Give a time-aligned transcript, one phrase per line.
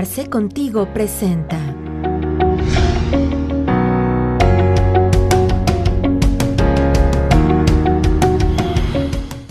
[0.00, 1.58] Arce Contigo presenta.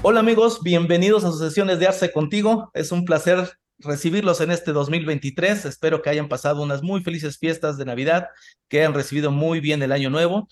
[0.02, 2.72] Hola amigos, bienvenidos a sus sesiones de Arce Contigo.
[2.74, 3.48] Es un placer
[3.78, 5.66] recibirlos en este 2023.
[5.66, 8.30] Espero que hayan pasado unas muy felices fiestas de Navidad,
[8.70, 10.48] que hayan recibido muy bien el año nuevo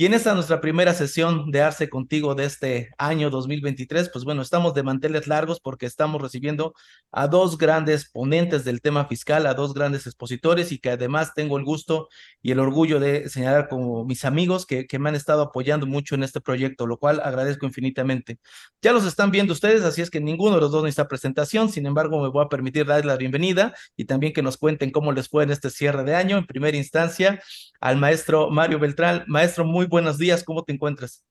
[0.00, 4.40] y en esta nuestra primera sesión de Arce Contigo de este año 2023, pues bueno,
[4.40, 6.72] estamos de manteles largos porque estamos recibiendo
[7.12, 11.58] a dos grandes ponentes del tema fiscal, a dos grandes expositores y que además tengo
[11.58, 12.08] el gusto
[12.40, 16.14] y el orgullo de señalar como mis amigos que, que me han estado apoyando mucho
[16.14, 18.38] en este proyecto, lo cual agradezco infinitamente.
[18.80, 21.84] Ya los están viendo ustedes, así es que ninguno de los dos necesita presentación, sin
[21.84, 25.28] embargo me voy a permitir darles la bienvenida y también que nos cuenten cómo les
[25.28, 26.38] fue en este cierre de año.
[26.38, 27.42] En primera instancia,
[27.80, 29.24] al maestro Mario Beltrán.
[29.26, 31.24] Maestro, muy buenos días, ¿cómo te encuentras?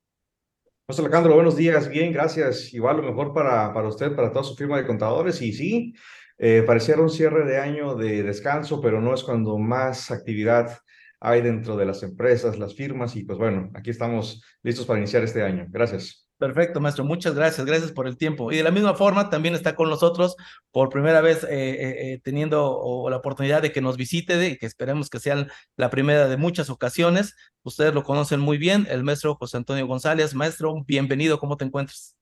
[0.86, 2.74] José Alejandro, buenos días, bien, gracias.
[2.74, 5.42] Igual lo mejor para, para usted, para toda su firma de contadores.
[5.42, 5.94] Y sí,
[6.38, 10.78] eh, pareciera un cierre de año de descanso, pero no es cuando más actividad
[11.20, 13.16] hay dentro de las empresas, las firmas.
[13.16, 15.66] Y pues bueno, aquí estamos listos para iniciar este año.
[15.70, 16.29] Gracias.
[16.40, 17.04] Perfecto, maestro.
[17.04, 17.68] Muchas gracias.
[17.68, 18.50] Gracias por el tiempo.
[18.50, 20.38] Y de la misma forma, también está con nosotros
[20.72, 24.66] por primera vez eh, eh, eh teniendo la oportunidad de que nos visite y que
[24.66, 27.36] esperemos que sea la primera de muchas ocasiones.
[27.64, 30.34] Ustedes lo conocen muy bien, el maestro José Antonio González.
[30.34, 31.40] Maestro, bienvenido.
[31.40, 32.16] ¿Cómo te encuentras?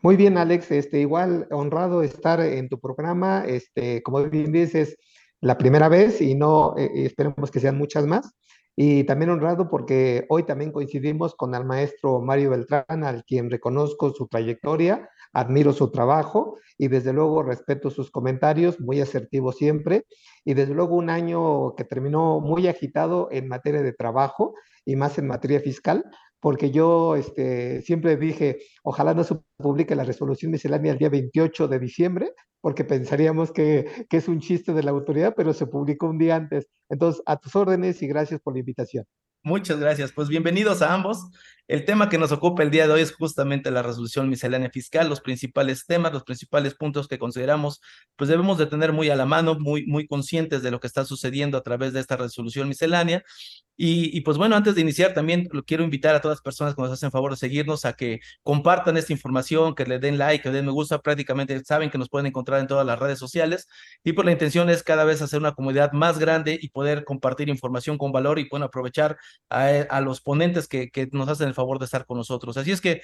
[0.00, 0.70] Muy bien, Alex.
[0.70, 3.44] Este, igual honrado estar en tu programa.
[3.46, 4.96] Este, como bien dices,
[5.42, 8.32] la primera vez y no esperemos que sean muchas más.
[8.74, 14.10] Y también honrado porque hoy también coincidimos con el maestro Mario Beltrán, al quien reconozco
[14.12, 20.06] su trayectoria, admiro su trabajo y desde luego respeto sus comentarios, muy asertivos siempre.
[20.44, 25.18] Y desde luego un año que terminó muy agitado en materia de trabajo y más
[25.18, 26.04] en materia fiscal,
[26.42, 31.68] porque yo este, siempre dije, ojalá no se publique la resolución miscelánea el día 28
[31.68, 36.08] de diciembre, porque pensaríamos que, que, es un chiste de la autoridad, pero se publicó
[36.08, 36.66] un día antes.
[36.88, 39.04] Entonces, a tus órdenes y gracias por la invitación.
[39.44, 40.10] Muchas gracias.
[40.10, 41.30] Pues bienvenidos a ambos.
[41.72, 45.08] El tema que nos ocupa el día de hoy es justamente la resolución miscelánea fiscal,
[45.08, 47.80] los principales temas, los principales puntos que consideramos,
[48.14, 51.06] pues debemos de tener muy a la mano, muy, muy conscientes de lo que está
[51.06, 53.24] sucediendo a través de esta resolución miscelánea.
[53.74, 56.74] Y, y, pues bueno, antes de iniciar, también lo quiero invitar a todas las personas
[56.74, 60.42] que nos hacen favor de seguirnos a que compartan esta información, que le den like,
[60.42, 61.00] que le den me gusta.
[61.00, 63.66] Prácticamente saben que nos pueden encontrar en todas las redes sociales.
[64.04, 67.48] Y pues la intención es cada vez hacer una comunidad más grande y poder compartir
[67.48, 69.16] información con valor y bueno, aprovechar
[69.48, 72.56] a, a los ponentes que, que nos hacen el favor de estar con nosotros.
[72.56, 73.02] Así es que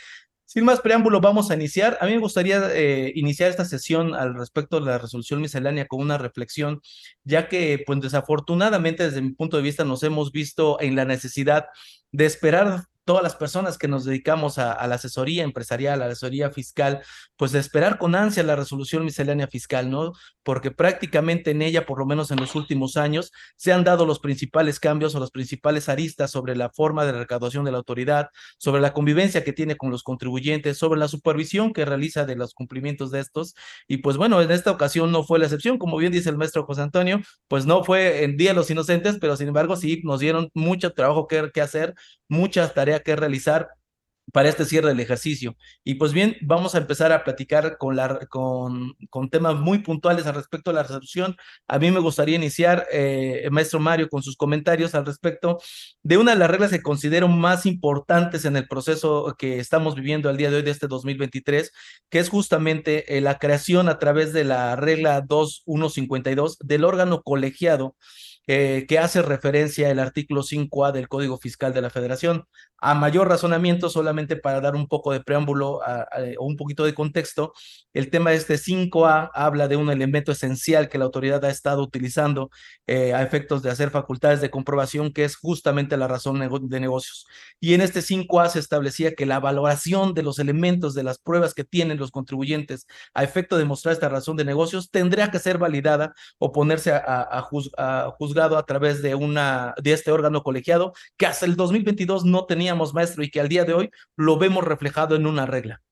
[0.49, 1.99] sin más preámbulo, vamos a iniciar.
[2.01, 6.01] A mí me gustaría eh, iniciar esta sesión al respecto de la resolución miscelánea con
[6.01, 6.81] una reflexión,
[7.23, 11.67] ya que, pues desafortunadamente, desde mi punto de vista, nos hemos visto en la necesidad
[12.13, 16.51] de esperar todas las personas que nos dedicamos a, la asesoría empresarial, a la asesoría
[16.51, 17.01] fiscal,
[17.37, 20.13] pues de esperar con ansia la resolución miscelánea fiscal, ¿no?
[20.43, 24.19] Porque prácticamente en ella, por lo menos en los últimos años, se han dado los
[24.19, 28.83] principales cambios o las principales aristas sobre la forma de recaudación de la autoridad, sobre
[28.83, 33.11] la convivencia que tiene con los contribuyentes, sobre la supervisión que realiza de los cumplimientos
[33.11, 33.55] de estos.
[33.87, 36.67] Y pues bueno, en esta ocasión no fue la excepción, como bien dice el maestro
[36.67, 40.21] José Antonio, pues no fue en Día de los Inocentes, pero sin embargo sí nos
[40.21, 41.95] dieron mucho trabajo que hacer,
[42.29, 43.69] muchas tareas que realizar
[44.33, 45.57] para este cierre del ejercicio.
[45.85, 50.27] Y pues bien, vamos a empezar a platicar con, la, con, con temas muy puntuales
[50.27, 51.37] al respecto de la resolución.
[51.67, 55.59] A mí me gustaría iniciar, eh, maestro Mario, con sus comentarios al respecto
[56.03, 60.29] de una de las reglas que considero más importantes en el proceso que estamos viviendo
[60.29, 61.73] al día de hoy de este 2023,
[62.11, 67.97] que es justamente eh, la creación a través de la regla 2152 del órgano colegiado
[68.51, 72.47] eh, que hace referencia al artículo 5A del Código Fiscal de la Federación.
[72.81, 75.81] A mayor razonamiento, solamente para dar un poco de preámbulo
[76.39, 77.53] o un poquito de contexto,
[77.93, 81.83] el tema de este 5A habla de un elemento esencial que la autoridad ha estado
[81.83, 82.51] utilizando
[82.87, 87.27] eh, a efectos de hacer facultades de comprobación, que es justamente la razón de negocios.
[87.61, 91.55] Y en este 5A se establecía que la valoración de los elementos de las pruebas
[91.55, 95.59] que tienen los contribuyentes a efecto de mostrar esta razón de negocios tendría que ser
[95.59, 100.93] validada o ponerse a, a, a juzgado a través de, una, de este órgano colegiado
[101.17, 104.64] que hasta el 2022 no teníamos maestro y que al día de hoy lo vemos
[104.64, 105.82] reflejado en una regla.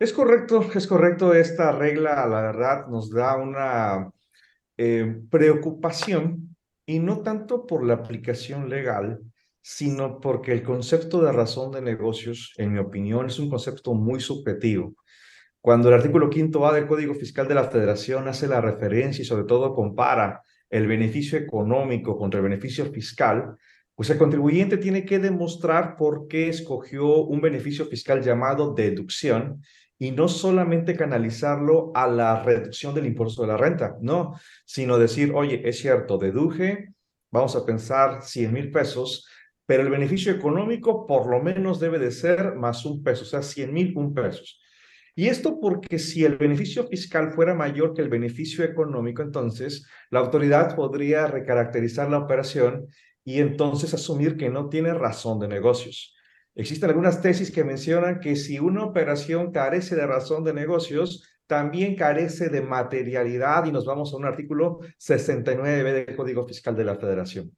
[0.00, 1.34] Es correcto, es correcto.
[1.34, 4.10] Esta regla, la verdad, nos da una
[4.76, 6.56] eh, preocupación
[6.86, 9.20] y no tanto por la aplicación legal,
[9.62, 14.20] sino porque el concepto de razón de negocios, en mi opinión, es un concepto muy
[14.20, 14.94] subjetivo.
[15.60, 19.26] Cuando el artículo quinto A del Código Fiscal de la Federación hace la referencia y
[19.26, 23.56] sobre todo compara el beneficio económico contra el beneficio fiscal,
[23.94, 29.62] pues el contribuyente tiene que demostrar por qué escogió un beneficio fiscal llamado deducción
[29.98, 35.32] y no solamente canalizarlo a la reducción del impuesto de la renta, no, sino decir,
[35.34, 36.94] oye, es cierto, deduje,
[37.30, 39.28] vamos a pensar 100 mil pesos,
[39.66, 43.42] pero el beneficio económico por lo menos debe de ser más un peso, o sea,
[43.42, 44.58] 100 mil un pesos.
[45.20, 50.20] Y esto porque si el beneficio fiscal fuera mayor que el beneficio económico, entonces la
[50.20, 52.86] autoridad podría recaracterizar la operación
[53.22, 56.16] y entonces asumir que no tiene razón de negocios.
[56.54, 61.96] Existen algunas tesis que mencionan que si una operación carece de razón de negocios, también
[61.96, 66.96] carece de materialidad y nos vamos a un artículo 69 del Código Fiscal de la
[66.96, 67.54] Federación.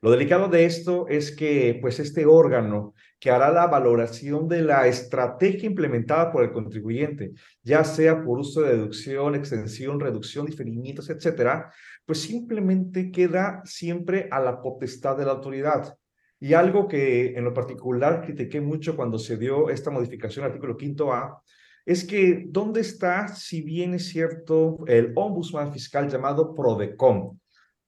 [0.00, 4.88] Lo delicado de esto es que pues este órgano que hará la valoración de la
[4.88, 7.32] estrategia implementada por el contribuyente,
[7.62, 11.70] ya sea por uso de deducción, extensión, reducción, diferimientos, etcétera,
[12.06, 15.94] pues simplemente queda siempre a la potestad de la autoridad.
[16.40, 20.78] Y algo que en lo particular critiqué mucho cuando se dio esta modificación al artículo
[20.78, 21.42] quinto A,
[21.84, 27.38] es que ¿dónde está, si bien es cierto, el ombudsman fiscal llamado PRODECOM?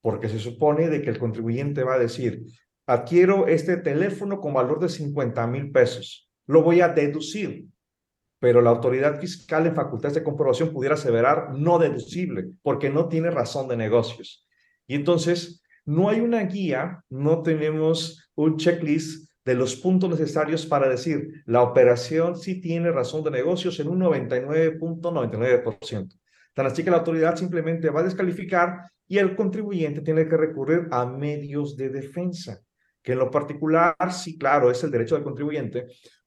[0.02, 2.42] Porque se supone de que el contribuyente va a decir,
[2.86, 7.66] adquiero este teléfono con valor de 50 mil pesos, lo voy a deducir,
[8.38, 13.30] pero la autoridad fiscal en facultades de comprobación pudiera aseverar no deducible, porque no tiene
[13.30, 14.46] razón de negocios.
[14.86, 20.88] Y entonces, no hay una guía, no tenemos un checklist de los puntos necesarios para
[20.88, 26.14] decir la operación sí tiene razón de negocios en un 99.99%.
[26.54, 30.86] Tan así que la autoridad simplemente va a descalificar y el contribuyente tiene que recurrir
[30.90, 32.60] a medios de defensa,
[33.02, 35.86] que en lo particular, sí, claro, es el derecho del contribuyente,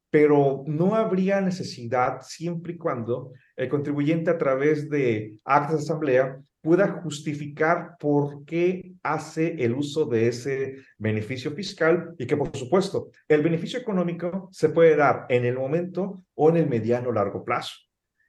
[0.10, 6.42] pero no habría necesidad siempre y cuando el contribuyente a través de actas de asamblea
[6.62, 13.12] pueda justificar por qué hace el uso de ese beneficio fiscal y que, por supuesto,
[13.28, 17.46] el beneficio económico se puede dar en el momento o en el mediano o largo
[17.46, 17.76] plazo.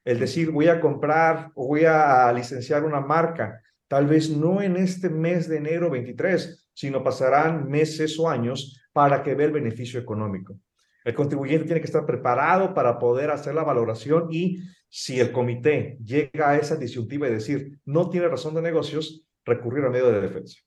[0.04, 4.76] El decir, voy a comprar o voy a licenciar una marca, tal vez no en
[4.76, 9.98] este mes de enero 23, sino pasarán meses o años para que vea el beneficio
[9.98, 10.60] económico.
[11.04, 15.96] El contribuyente tiene que estar preparado para poder hacer la valoración y si el comité
[16.04, 20.20] llega a esa disyuntiva y decir no tiene razón de negocios, recurrir a medio de
[20.20, 20.58] defensa.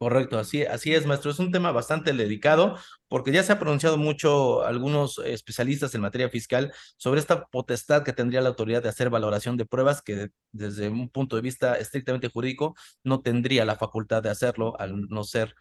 [0.00, 1.30] Correcto, así, así es, maestro.
[1.30, 6.30] Es un tema bastante delicado porque ya se ha pronunciado mucho algunos especialistas en materia
[6.30, 10.88] fiscal sobre esta potestad que tendría la autoridad de hacer valoración de pruebas que desde
[10.88, 12.74] un punto de vista estrictamente jurídico
[13.04, 15.54] no tendría la facultad de hacerlo al no ser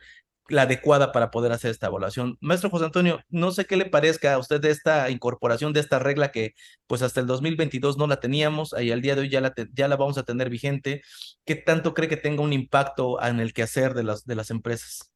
[0.50, 2.38] la adecuada para poder hacer esta evaluación.
[2.42, 6.00] Maestro José Antonio, no sé qué le parezca a usted de esta incorporación de esta
[6.00, 6.54] regla que
[6.88, 9.88] pues hasta el 2022 no la teníamos y al día de hoy ya la, ya
[9.88, 11.02] la vamos a tener vigente.
[11.46, 15.12] ¿Qué tanto cree que tenga un impacto en el quehacer de las, de las empresas?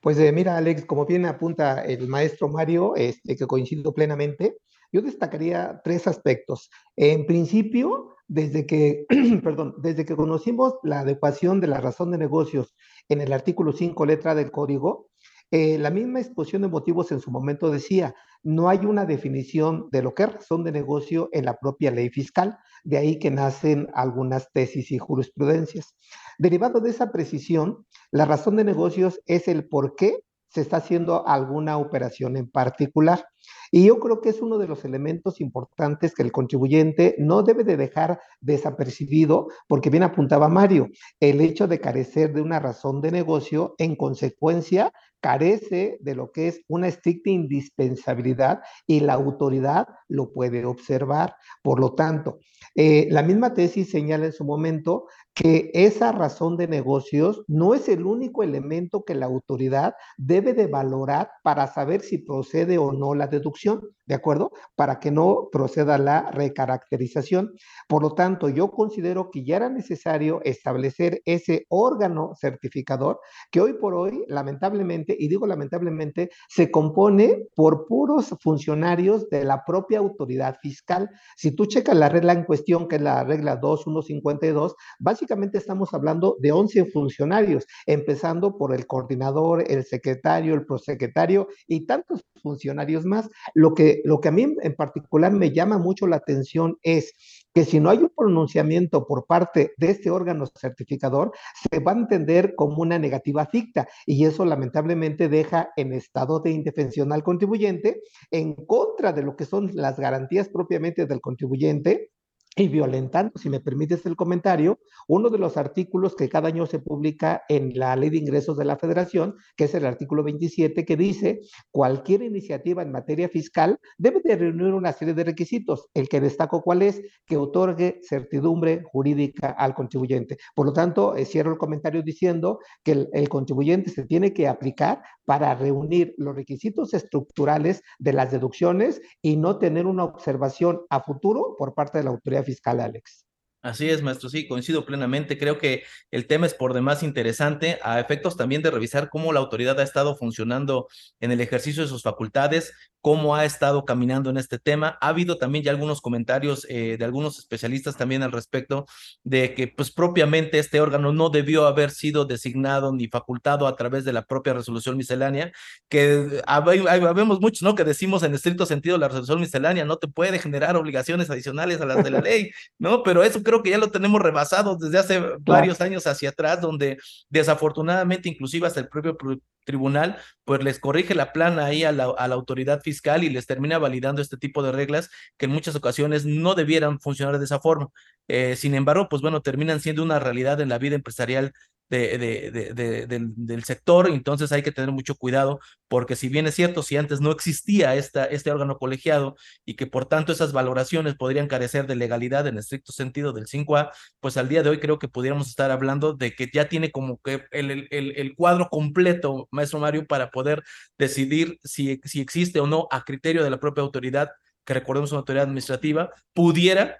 [0.00, 4.56] Pues eh, mira, Alex, como bien apunta el maestro Mario, este, que coincido plenamente,
[4.92, 6.70] yo destacaría tres aspectos.
[6.96, 9.06] En principio, desde que,
[9.42, 12.74] perdón, desde que conocimos la adecuación de la razón de negocios
[13.08, 15.08] en el artículo 5, letra del código,
[15.50, 20.02] eh, la misma exposición de motivos en su momento decía, no hay una definición de
[20.02, 23.88] lo que es razón de negocio en la propia ley fiscal, de ahí que nacen
[23.94, 25.96] algunas tesis y jurisprudencias.
[26.38, 31.26] Derivado de esa precisión, la razón de negocios es el por qué se está haciendo
[31.26, 33.24] alguna operación en particular.
[33.70, 37.64] Y yo creo que es uno de los elementos importantes que el contribuyente no debe
[37.64, 40.88] de dejar desapercibido, porque bien apuntaba Mario,
[41.20, 46.48] el hecho de carecer de una razón de negocio, en consecuencia, carece de lo que
[46.48, 51.36] es una estricta indispensabilidad y la autoridad lo puede observar.
[51.62, 52.38] Por lo tanto,
[52.74, 57.88] eh, la misma tesis señala en su momento que esa razón de negocios no es
[57.88, 63.14] el único elemento que la autoridad debe de valorar para saber si procede o no
[63.14, 64.52] la deducción, ¿de acuerdo?
[64.76, 67.52] Para que no proceda la recaracterización.
[67.88, 73.20] Por lo tanto, yo considero que ya era necesario establecer ese órgano certificador
[73.50, 79.64] que hoy por hoy, lamentablemente, y digo lamentablemente, se compone por puros funcionarios de la
[79.64, 81.10] propia autoridad fiscal.
[81.36, 86.36] Si tú checas la regla en cuestión, que es la regla 2152, básicamente estamos hablando
[86.40, 93.19] de 11 funcionarios, empezando por el coordinador, el secretario, el prosecretario y tantos funcionarios más.
[93.54, 97.12] Lo que, lo que a mí en particular me llama mucho la atención es
[97.52, 101.32] que si no hay un pronunciamiento por parte de este órgano certificador,
[101.70, 106.50] se va a entender como una negativa ficta y eso lamentablemente deja en estado de
[106.52, 112.10] indefensión al contribuyente en contra de lo que son las garantías propiamente del contribuyente
[112.56, 116.80] y violentando, si me permites el comentario, uno de los artículos que cada año se
[116.80, 120.96] publica en la Ley de Ingresos de la Federación, que es el artículo 27, que
[120.96, 121.40] dice
[121.70, 125.88] cualquier iniciativa en materia fiscal debe de reunir una serie de requisitos.
[125.94, 130.36] El que destaco cuál es, que otorgue certidumbre jurídica al contribuyente.
[130.54, 134.48] Por lo tanto, eh, cierro el comentario diciendo que el, el contribuyente se tiene que
[134.48, 141.00] aplicar para reunir los requisitos estructurales de las deducciones y no tener una observación a
[141.00, 143.24] futuro por parte de la autoridad fiscal, Alex.
[143.62, 145.36] Así es, maestro, sí, coincido plenamente.
[145.36, 149.40] Creo que el tema es por demás interesante, a efectos también de revisar cómo la
[149.40, 150.88] autoridad ha estado funcionando
[151.20, 154.98] en el ejercicio de sus facultades, cómo ha estado caminando en este tema.
[155.00, 158.86] Ha habido también ya algunos comentarios eh, de algunos especialistas también al respecto
[159.24, 164.04] de que pues propiamente este órgano no debió haber sido designado ni facultado a través
[164.04, 165.52] de la propia resolución miscelánea,
[165.88, 167.74] que habemos muchos, ¿no?
[167.74, 171.86] Que decimos en estricto sentido la resolución miscelánea no te puede generar obligaciones adicionales a
[171.86, 173.02] las de la ley, ¿no?
[173.02, 176.98] Pero eso creo que ya lo tenemos rebasado desde hace varios años hacia atrás, donde
[177.28, 179.16] desafortunadamente inclusive hasta el propio
[179.64, 184.22] tribunal, pues les corrige la plana ahí a la, autoridad fiscal y les termina validando
[184.22, 187.88] este tipo de reglas que en muchas ocasiones no debieran funcionar de esa forma.
[188.28, 191.52] Eh, sin embargo, pues bueno, terminan siendo una realidad en la vida empresarial
[191.90, 193.04] de, de, de,
[193.36, 197.20] del, sector, entonces hay que tener mucho cuidado, porque si bien es cierto, si antes
[197.20, 201.96] no existía esta, este órgano colegiado y que por tanto esas valoraciones podrían carecer de
[201.96, 205.72] legalidad en estricto sentido del 5A, pues al día de hoy creo que pudiéramos estar
[205.72, 210.30] hablando de que ya tiene como que el, el, el cuadro completo, maestro Mario, para
[210.30, 210.62] poder
[210.96, 214.30] decidir si, si existe o no a criterio de la propia autoridad,
[214.64, 216.98] que recordemos una autoridad administrativa, pudiera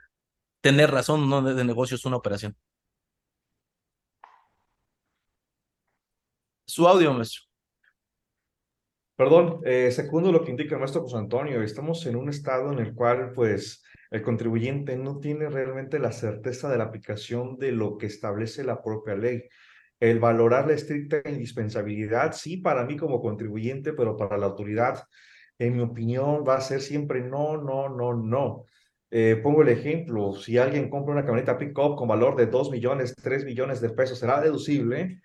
[0.60, 2.56] tener razón o no de negocios una operación.
[6.70, 7.42] Su audio, maestro.
[9.16, 12.78] Perdón, eh, segundo lo que indica el maestro José Antonio, estamos en un estado en
[12.78, 17.98] el cual, pues, el contribuyente no tiene realmente la certeza de la aplicación de lo
[17.98, 19.42] que establece la propia ley.
[19.98, 25.02] El valorar la estricta indispensabilidad, sí, para mí como contribuyente, pero para la autoridad,
[25.58, 28.66] en mi opinión, va a ser siempre no, no, no, no.
[29.10, 33.16] Eh, pongo el ejemplo, si alguien compra una camioneta pick-up con valor de 2 millones,
[33.20, 35.20] 3 millones de pesos, ¿será deducible?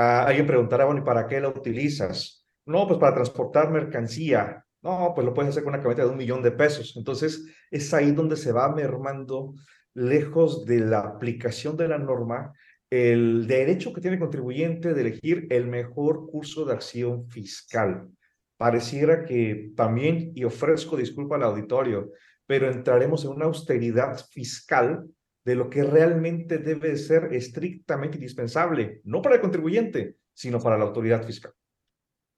[0.00, 2.46] Alguien preguntará, bueno, ¿y para qué la utilizas?
[2.64, 4.64] No, pues para transportar mercancía.
[4.82, 6.94] No, pues lo puedes hacer con una camioneta de un millón de pesos.
[6.96, 9.54] Entonces, es ahí donde se va mermando,
[9.92, 12.52] lejos de la aplicación de la norma,
[12.88, 18.08] el derecho que tiene el contribuyente de elegir el mejor curso de acción fiscal.
[18.56, 22.12] Pareciera que también, y ofrezco disculpa al auditorio,
[22.46, 25.06] pero entraremos en una austeridad fiscal
[25.44, 30.84] de lo que realmente debe ser estrictamente indispensable, no para el contribuyente, sino para la
[30.84, 31.52] autoridad fiscal.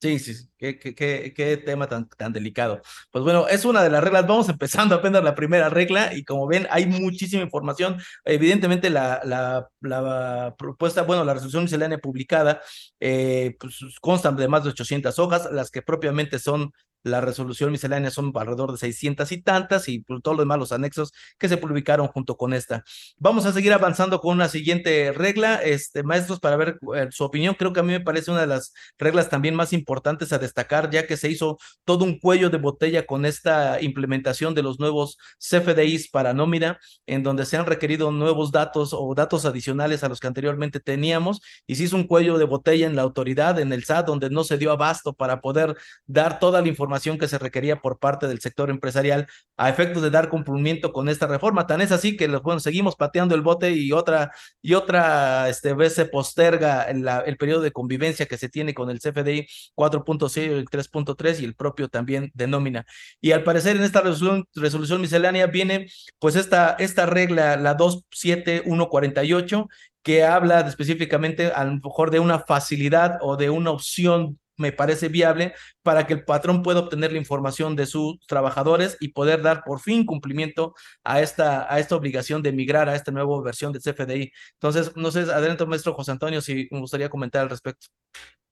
[0.03, 2.83] Sí, sí, qué, qué, qué, tema tan, tan delicado.
[3.13, 4.27] Pues bueno, es una de las reglas.
[4.27, 7.99] Vamos empezando apenas la primera regla y como ven, hay muchísima información.
[8.25, 12.61] Evidentemente, la, la, la propuesta, bueno, la resolución miscelánea publicada,
[12.99, 16.73] eh, pues constan de más de 800 hojas, las que propiamente son
[17.05, 20.73] la resolución miscelánea son alrededor de 600 y tantas y por todo lo demás los
[20.73, 22.85] anexos que se publicaron junto con esta.
[23.19, 27.55] Vamos a seguir avanzando con una siguiente regla, este, maestros, para ver eh, su opinión.
[27.59, 30.91] Creo que a mí me parece una de las reglas también más importantes a destacar,
[30.91, 35.19] ya que se hizo todo un cuello de botella con esta implementación de los nuevos
[35.39, 40.21] CFDIs para nómina, en donde se han requerido nuevos datos o datos adicionales a los
[40.21, 43.85] que anteriormente teníamos, y se hizo un cuello de botella en la autoridad, en el
[43.85, 47.81] SAT, donde no se dio abasto para poder dar toda la información que se requería
[47.81, 51.67] por parte del sector empresarial a efectos de dar cumplimiento con esta reforma.
[51.67, 55.95] Tan es así que bueno, seguimos pateando el bote y otra, y otra este, vez
[55.95, 59.47] se posterga la, el periodo de convivencia que se tiene con el CFDI
[59.77, 62.87] 4.6 y el 3.3 y el propio también de nómina.
[63.21, 65.87] Y al parecer en esta resolución, resolución miscelánea viene
[66.19, 69.69] pues esta, esta regla, la 27148,
[70.03, 75.09] que habla específicamente a lo mejor de una facilidad o de una opción me parece
[75.09, 75.52] viable
[75.83, 79.81] para que el patrón pueda obtener la información de sus trabajadores y poder dar por
[79.81, 84.33] fin cumplimiento a esta, a esta obligación de migrar a esta nueva versión del CFDI.
[84.54, 87.88] Entonces, no sé, adelante, maestro José Antonio, si me gustaría comentar al respecto.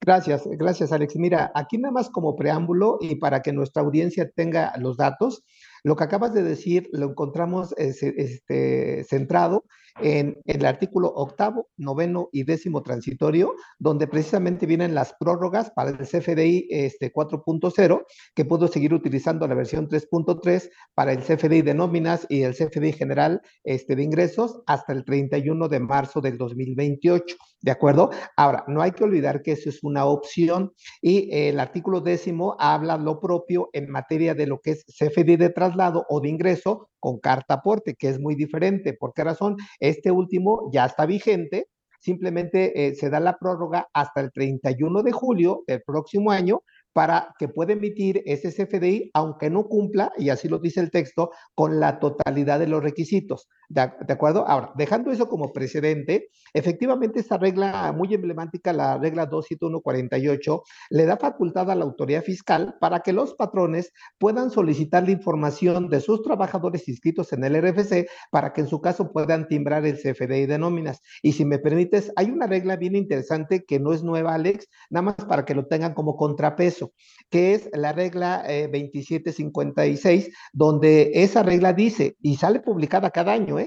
[0.03, 1.15] Gracias, gracias, Alex.
[1.15, 5.43] Mira, aquí nada más como preámbulo y para que nuestra audiencia tenga los datos,
[5.83, 9.63] lo que acabas de decir lo encontramos este, centrado
[9.99, 15.97] en, el artículo octavo, noveno y décimo transitorio, donde precisamente vienen las prórrogas para el
[15.97, 18.05] CFDI este, 4.0,
[18.35, 22.93] que pudo seguir utilizando la versión 3.3 para el CFDI de nóminas y el CFDI
[22.93, 27.35] general este, de ingresos hasta el 31 de marzo del 2028.
[27.61, 28.09] ¿De acuerdo?
[28.35, 32.97] Ahora, no hay que olvidar que eso es una opción y el artículo décimo habla
[32.97, 37.19] lo propio en materia de lo que es CFD de traslado o de ingreso con
[37.19, 38.93] carta aporte, que es muy diferente.
[38.93, 39.57] ¿Por qué razón?
[39.81, 41.67] Este último ya está vigente,
[41.99, 46.61] simplemente eh, se da la prórroga hasta el 31 de julio del próximo año
[46.93, 51.31] para que pueda emitir ese CFDI, aunque no cumpla, y así lo dice el texto,
[51.55, 53.47] con la totalidad de los requisitos.
[53.73, 54.45] ¿De, acuerdo?
[54.45, 61.15] Ahora, dejando eso como precedente, efectivamente esta regla muy emblemática, la regla 27148, le da
[61.15, 66.21] facultad a la autoridad fiscal para que los patrones puedan solicitar la información de sus
[66.21, 70.57] trabajadores inscritos en el RFC para que en su caso puedan timbrar el CFDI de
[70.57, 70.99] nóminas.
[71.21, 75.03] Y si me permites, hay una regla bien interesante que no es nueva, Alex, nada
[75.03, 76.91] más para que lo tengan como contrapeso,
[77.29, 83.60] que es la regla 2756, eh, donde esa regla dice, y sale publicada cada año,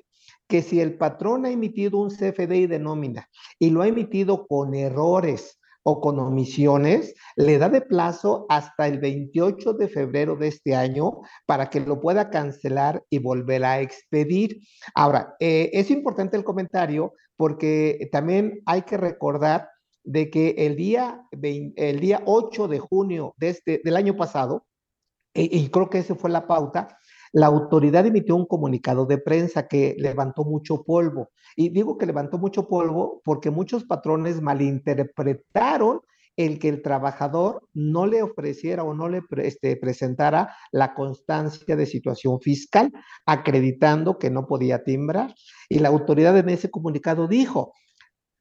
[0.49, 4.75] que si el patrón ha emitido un CFDI de nómina y lo ha emitido con
[4.75, 10.75] errores o con omisiones, le da de plazo hasta el 28 de febrero de este
[10.75, 14.61] año para que lo pueda cancelar y volver a expedir.
[14.95, 19.69] Ahora, eh, es importante el comentario porque también hay que recordar
[20.05, 24.67] de que el día, el día 8 de junio de este, del año pasado,
[25.35, 26.97] y creo que esa fue la pauta,
[27.35, 31.31] la autoridad emitió un comunicado de prensa que levantó mucho polvo.
[31.57, 36.01] Y digo que levantó mucho polvo porque muchos patrones malinterpretaron
[36.37, 41.87] el que el trabajador no le ofreciera o no le este, presentara la constancia de
[41.87, 42.93] situación fiscal,
[43.27, 45.35] acreditando que no podía timbrar.
[45.69, 47.73] Y la autoridad en ese comunicado dijo,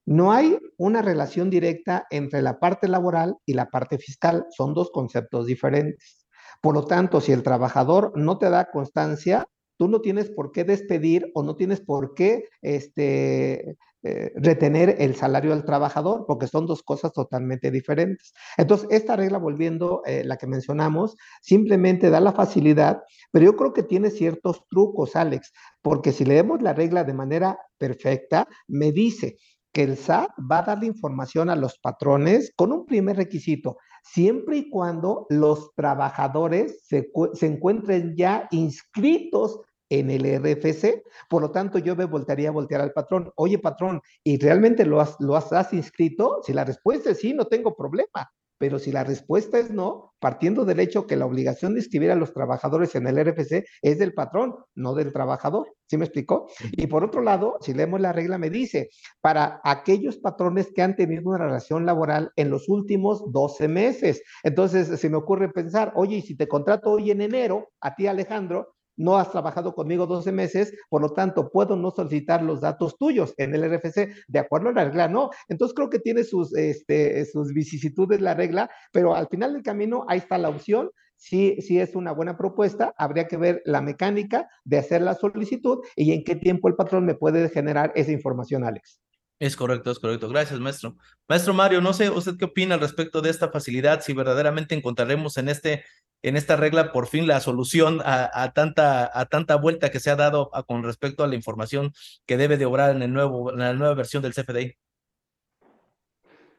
[0.05, 4.91] no hay una relación directa entre la parte laboral y la parte fiscal, son dos
[4.91, 6.22] conceptos diferentes.
[6.63, 10.63] Por lo tanto, si el trabajador no te da constancia, tú no tienes por qué
[10.63, 16.65] despedir o no tienes por qué este, eh, retener el salario del trabajador, porque son
[16.65, 18.31] dos cosas totalmente diferentes.
[18.55, 23.03] Entonces, esta regla, volviendo eh, la que mencionamos, simplemente da la facilidad,
[23.33, 25.51] pero yo creo que tiene ciertos trucos, Alex,
[25.81, 29.35] porque si leemos la regla de manera perfecta, me dice
[29.73, 33.75] que el SAT va a dar la información a los patrones con un primer requisito,
[34.03, 37.09] siempre y cuando los trabajadores se,
[37.41, 41.03] encuentren ya inscritos en el RFC.
[41.29, 43.31] Por lo tanto, yo me voltearía a voltear al patrón.
[43.35, 46.41] Oye, patrón, ¿y realmente lo has, lo has inscrito?
[46.43, 48.31] Si la respuesta es sí, no tengo problema.
[48.63, 52.15] Pero si la respuesta es no, partiendo del hecho que la obligación de inscribir a
[52.15, 55.67] los trabajadores en el RFC es del patrón, no del trabajador.
[55.85, 56.47] ¿Sí me explicó?
[56.71, 60.95] Y por otro lado, si leemos la regla, me dice, para aquellos patrones que han
[60.95, 64.23] tenido una relación laboral en los últimos 12 meses.
[64.43, 68.07] Entonces, se me ocurre pensar, oye, y si te contrato hoy en enero, a ti
[68.07, 72.97] Alejandro, no has trabajado conmigo 12 meses, por lo tanto, puedo no solicitar los datos
[72.97, 75.29] tuyos en el RFC, de acuerdo a la regla, no.
[75.47, 80.05] Entonces, creo que tiene sus, este, sus vicisitudes la regla, pero al final del camino,
[80.07, 80.91] ahí está la opción.
[81.15, 85.79] Si, si es una buena propuesta, habría que ver la mecánica de hacer la solicitud
[85.95, 88.99] y en qué tiempo el patrón me puede generar esa información, Alex.
[89.43, 90.29] Es correcto, es correcto.
[90.29, 90.95] Gracias, maestro.
[91.27, 93.99] Maestro Mario, no sé, ¿usted qué opina al respecto de esta facilidad?
[93.99, 95.83] Si verdaderamente encontraremos en este
[96.21, 100.15] en esta regla por fin la solución a, tanta, a tanta vuelta que se ha
[100.15, 101.91] dado con respecto a la información
[102.25, 104.77] que debe de obrar en, el nuevo, en la nueva versión del CFDI.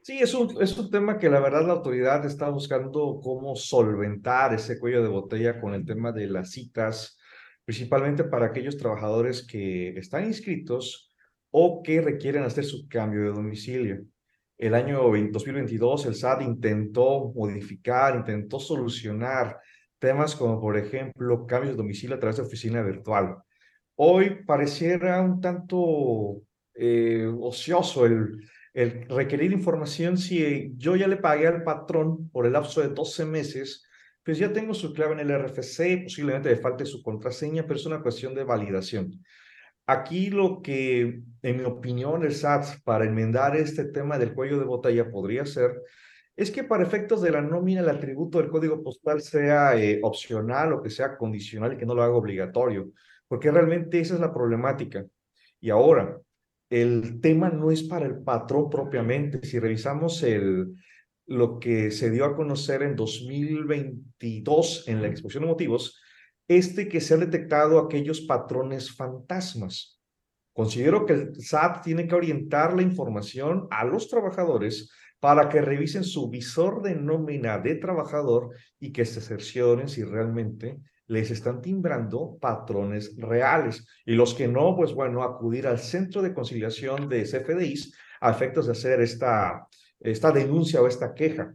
[0.02, 4.52] Sí, es un, es un tema que la verdad la autoridad está buscando cómo solventar
[4.52, 7.16] ese cuello de botella con el tema de las citas,
[7.64, 11.13] principalmente para aquellos trabajadores que están inscritos
[11.56, 14.04] o que requieren hacer su cambio de domicilio.
[14.58, 19.60] El año 2022 el SAT intentó modificar, intentó solucionar
[20.00, 23.36] temas como, por ejemplo, cambios de domicilio a través de oficina virtual.
[23.94, 26.42] Hoy pareciera un tanto
[26.74, 32.54] eh, ocioso el, el requerir información si yo ya le pagué al patrón por el
[32.54, 33.86] lapso de 12 meses,
[34.24, 37.86] pues ya tengo su clave en el RFC, posiblemente le falte su contraseña, pero es
[37.86, 39.22] una cuestión de validación.
[39.86, 44.64] Aquí lo que, en mi opinión, el SAT para enmendar este tema del cuello de
[44.64, 45.82] botella podría ser,
[46.36, 50.72] es que para efectos de la nómina el atributo del código postal sea eh, opcional
[50.72, 52.92] o que sea condicional y que no lo haga obligatorio,
[53.28, 55.06] porque realmente esa es la problemática.
[55.60, 56.18] Y ahora,
[56.70, 59.46] el tema no es para el patrón propiamente.
[59.46, 60.74] Si revisamos el,
[61.26, 66.00] lo que se dio a conocer en 2022 en la exposición de motivos,
[66.48, 70.00] este que se han detectado aquellos patrones fantasmas.
[70.52, 76.04] Considero que el SAT tiene que orientar la información a los trabajadores para que revisen
[76.04, 82.38] su visor de nómina de trabajador y que se cercioren si realmente les están timbrando
[82.40, 83.86] patrones reales.
[84.04, 88.66] Y los que no, pues bueno, acudir al centro de conciliación de CFDIs a efectos
[88.66, 89.66] de hacer esta,
[90.00, 91.54] esta denuncia o esta queja.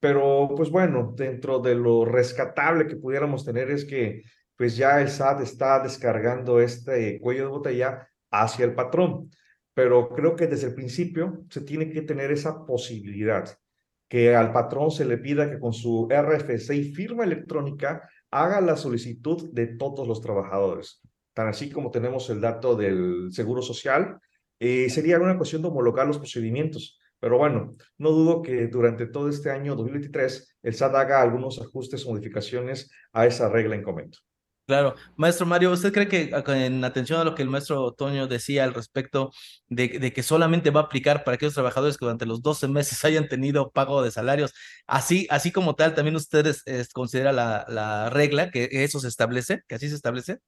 [0.00, 4.22] Pero pues bueno, dentro de lo rescatable que pudiéramos tener es que
[4.56, 9.30] pues ya el SAT está descargando este cuello de botella hacia el patrón.
[9.74, 13.48] Pero creo que desde el principio se tiene que tener esa posibilidad
[14.10, 18.76] que al patrón se le pida que con su RFC y firma electrónica haga la
[18.76, 21.00] solicitud de todos los trabajadores.
[21.32, 24.18] Tan así como tenemos el dato del Seguro Social,
[24.58, 26.99] eh, sería una cuestión de homologar los procedimientos.
[27.20, 32.04] Pero bueno, no dudo que durante todo este año 2023 el SAT haga algunos ajustes
[32.04, 34.18] o modificaciones a esa regla en comento.
[34.66, 34.94] Claro.
[35.16, 38.72] Maestro Mario, ¿usted cree que en atención a lo que el maestro Toño decía al
[38.72, 39.32] respecto
[39.68, 43.28] de, que solamente va a aplicar para aquellos trabajadores que durante los 12 meses hayan
[43.28, 44.54] tenido pago de salarios,
[44.86, 49.74] así, así como tal, también ustedes considera la, la regla que eso se establece, que
[49.74, 50.38] así se establece?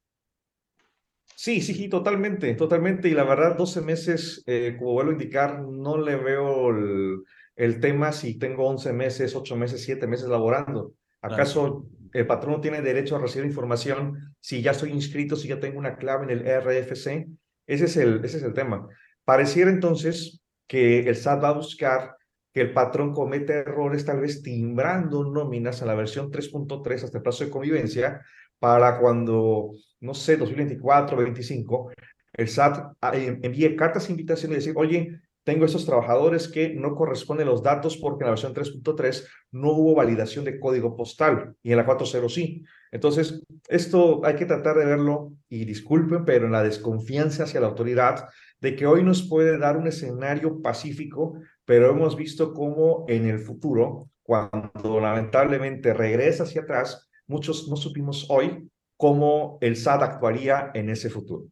[1.35, 3.09] Sí, sí, sí, totalmente, totalmente.
[3.09, 7.23] Y la verdad, 12 meses, eh, como vuelvo a indicar, no le veo el,
[7.57, 10.95] el, tema si tengo 11 meses, 8 meses, 7 meses laborando.
[11.21, 15.79] ¿Acaso el patrón tiene derecho a recibir información si ya estoy inscrito, si ya tengo
[15.79, 17.29] una clave en el RFC?
[17.67, 18.89] Ese es el, ese es el tema.
[19.25, 22.17] Pareciera entonces que el SAT va a buscar
[22.53, 27.23] que el patrón cometa errores, tal vez timbrando nóminas a la versión 3.3 hasta el
[27.23, 28.21] plazo de convivencia,
[28.63, 31.91] para cuando, no sé, 2024, 2025,
[32.35, 36.95] el SAT ah, envíe cartas de invitación y decir, oye, tengo esos trabajadores que no
[36.95, 41.73] corresponden los datos porque en la versión 3.3 no hubo validación de código postal y
[41.73, 42.65] en la 4.0 sí.
[42.93, 47.67] Entonces, esto hay que tratar de verlo y disculpen, pero en la desconfianza hacia la
[47.67, 48.29] autoridad
[48.61, 53.41] de que hoy nos puede dar un escenario pacífico, pero hemos visto cómo en el
[53.41, 60.91] futuro, cuando lamentablemente regresa hacia atrás, muchos no supimos hoy cómo el SAT actuaría en
[60.91, 61.47] ese futuro.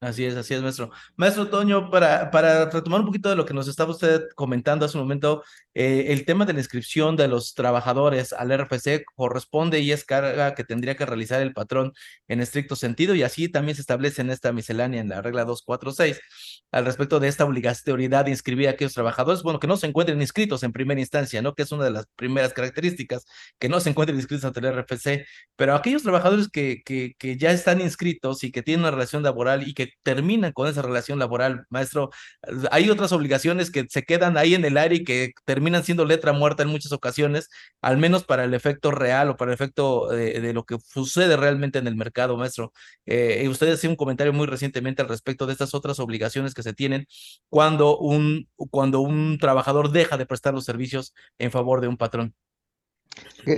[0.00, 0.92] Así es, así es, maestro.
[1.16, 4.96] Maestro Toño, para, para retomar un poquito de lo que nos estaba usted comentando hace
[4.96, 5.42] un momento,
[5.74, 10.54] eh, el tema de la inscripción de los trabajadores al RFC corresponde y es carga
[10.54, 11.92] que tendría que realizar el patrón
[12.28, 16.20] en estricto sentido y así también se establece en esta miscelánea, en la regla 246,
[16.70, 20.20] al respecto de esta obligatoriedad de inscribir a aquellos trabajadores, bueno, que no se encuentren
[20.20, 21.54] inscritos en primera instancia, ¿no?
[21.56, 23.26] Que es una de las primeras características,
[23.58, 27.50] que no se encuentren inscritos ante el RFC, pero aquellos trabajadores que, que, que ya
[27.50, 31.66] están inscritos y que tienen una relación laboral y que terminan con esa relación laboral,
[31.70, 32.10] maestro.
[32.70, 36.32] Hay otras obligaciones que se quedan ahí en el aire y que terminan siendo letra
[36.32, 37.48] muerta en muchas ocasiones,
[37.82, 41.78] al menos para el efecto real o para el efecto de, lo que sucede realmente
[41.78, 42.72] en el mercado, maestro.
[43.06, 46.74] Eh, usted hacía un comentario muy recientemente al respecto de estas otras obligaciones que se
[46.74, 47.06] tienen
[47.48, 52.34] cuando un, cuando un trabajador deja de prestar los servicios en favor de un patrón.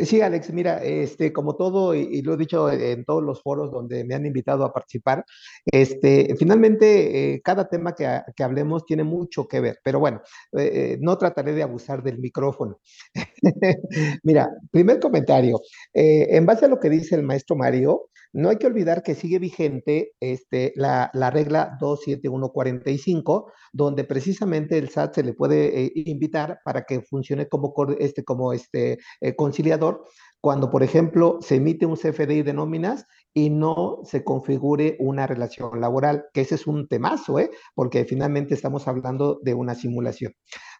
[0.05, 4.05] Sí, Alex, mira, este, como todo, y, lo he dicho en todos los foros donde
[4.05, 5.25] me han invitado a participar,
[5.65, 8.07] este, finalmente eh, cada tema que,
[8.43, 12.79] hablemos tiene mucho que ver, pero bueno, eh, eh, no trataré de abusar del micrófono.
[14.23, 15.61] mira, primer comentario,
[15.93, 19.39] en base a lo que dice el maestro Mario, no hay que olvidar que sigue
[19.39, 26.61] vigente este, la, la regla 27145, donde precisamente el SAT se le puede eh, invitar
[26.65, 30.05] para que funcione como, este, como este, eh, conciliador
[30.41, 35.81] cuando, por ejemplo, se emite un CFDI de nóminas y no se configure una relación
[35.81, 37.51] laboral, que ese es un temazo, ¿eh?
[37.75, 40.33] porque finalmente estamos hablando de una simulación.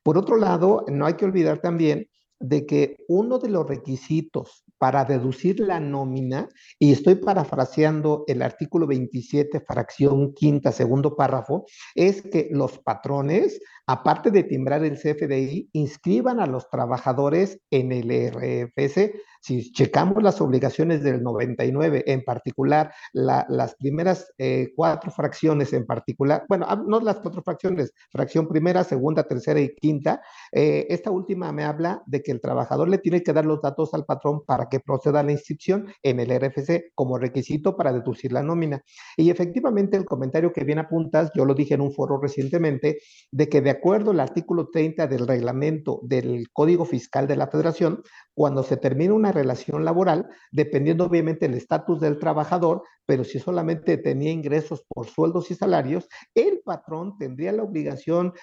[0.03, 2.07] Por otro lado, no hay que olvidar también
[2.39, 8.87] de que uno de los requisitos para deducir la nómina, y estoy parafraseando el artículo
[8.87, 13.61] 27, fracción quinta, segundo párrafo, es que los patrones,
[13.91, 20.41] aparte de timbrar el CFDI, inscriban a los trabajadores en el RFC si checamos las
[20.41, 27.21] obligaciones del 99, en particular las primeras eh, cuatro fracciones en particular, bueno, no las
[27.21, 30.21] cuatro fracciones, fracción primera, segunda, tercera y quinta,
[30.53, 33.95] eh, esta última me habla de que el trabajador le tiene que dar los datos
[33.95, 38.33] al patrón para que proceda a la inscripción en el RFC como requisito para deducir
[38.33, 38.83] la nómina.
[39.17, 42.99] Y efectivamente el comentario que bien apuntas, yo lo dije en un foro recientemente,
[43.31, 48.03] de que de acuerdo al artículo 30 del reglamento del Código Fiscal de la Federación,
[48.35, 53.97] cuando se termina una relación laboral, dependiendo obviamente del estatus del trabajador, pero si solamente
[53.97, 58.35] tenía ingresos por sueldos y salarios, el patrón tendría la obligación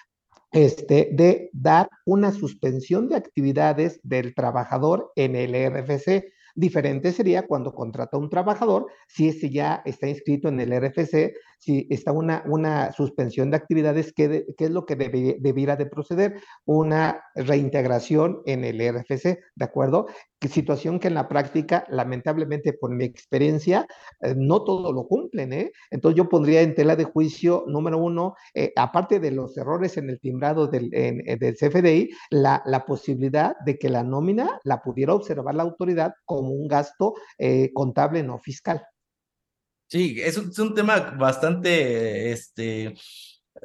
[0.51, 6.33] este, de dar una suspensión de actividades del trabajador en el RFC.
[6.57, 11.35] Diferente sería cuando contrata a un trabajador, si ese ya está inscrito en el RFC,
[11.59, 16.41] si está una, una suspensión de actividades, ¿qué, es lo que debiera de proceder?
[16.65, 20.07] Una reintegración en el RFC, ¿de acuerdo?
[20.47, 23.87] Situación que en la práctica, lamentablemente por mi experiencia,
[24.21, 25.53] eh, no todo lo cumplen.
[25.53, 25.71] ¿eh?
[25.89, 30.09] Entonces yo pondría en tela de juicio, número uno, eh, aparte de los errores en
[30.09, 35.55] el timbrado del, del CFDI, la, la, posibilidad de que la nómina la pudiera observar
[35.55, 37.15] la autoridad como un gasto
[37.73, 38.83] contable no fiscal.
[39.87, 42.93] Sí, es un, es un tema bastante, este,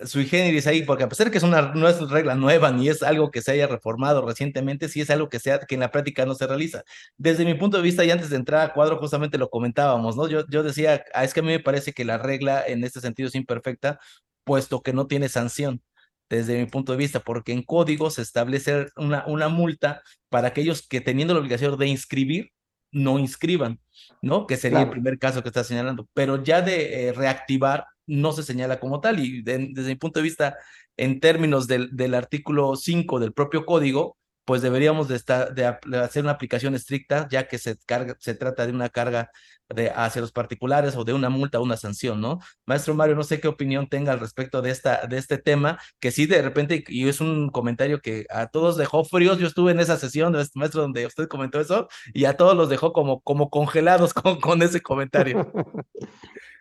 [0.05, 2.89] sui generis ahí, porque a pesar de que es una, no es regla nueva ni
[2.89, 5.91] es algo que se haya reformado recientemente, sí es algo que, sea, que en la
[5.91, 6.85] práctica no se realiza.
[7.17, 10.29] Desde mi punto de vista, y antes de entrar a cuadro, justamente lo comentábamos, ¿no?
[10.29, 13.01] Yo, yo decía, ah, es que a mí me parece que la regla en este
[13.01, 14.01] sentido es imperfecta,
[14.45, 15.83] puesto que no tiene sanción
[16.29, 20.87] desde mi punto de vista, porque en código se establece una, una multa para aquellos
[20.89, 22.53] que teniendo la obligación de inscribir,
[22.91, 23.81] no inscriban,
[24.23, 24.47] ¿no?
[24.47, 28.43] Que sería el primer caso que está señalando, pero ya de eh, reactivar no se
[28.43, 30.57] señala como tal y desde mi punto de vista,
[30.97, 36.25] en términos del, del artículo 5 del propio código, pues deberíamos de, estar, de, hacer
[36.25, 39.31] una aplicación estricta, ya que se, carga, se trata de una carga
[39.69, 42.41] de, hacia los particulares o de una multa o una sanción, ¿no?
[42.67, 46.11] Maestro Mario, no sé qué opinión tenga al respecto de, esta, de este tema, que
[46.11, 49.81] sí de repente, y es un comentario que a todos dejó fríos, yo estuve en
[49.81, 54.13] esa sesión, maestro, donde usted comentó eso, y a todos los dejó como, como congelados
[54.15, 55.53] con, con ese comentario.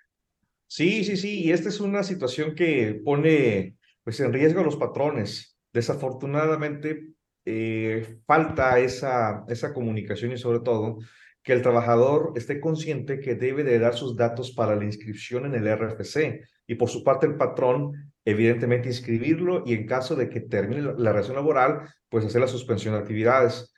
[0.74, 4.78] Sí, sí, sí, y esta es una situación que pone pues en riesgo a los
[4.78, 5.58] patrones.
[5.74, 7.10] Desafortunadamente
[7.44, 11.00] eh, falta esa, esa comunicación y sobre todo
[11.44, 15.56] que el trabajador esté consciente que debe de dar sus datos para la inscripción en
[15.56, 20.40] el RFC y por su parte el patrón evidentemente inscribirlo y en caso de que
[20.40, 23.74] termine la, la relación laboral pues hacer la suspensión de actividades.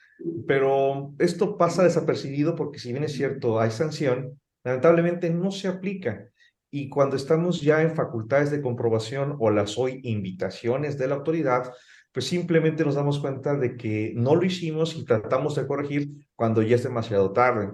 [0.47, 6.29] Pero esto pasa desapercibido porque si bien es cierto hay sanción, lamentablemente no se aplica
[6.75, 11.71] y cuando estamos ya en facultades de comprobación o las hoy invitaciones de la autoridad,
[12.11, 16.63] pues simplemente nos damos cuenta de que no lo hicimos y tratamos de corregir cuando
[16.63, 17.73] ya es demasiado tarde.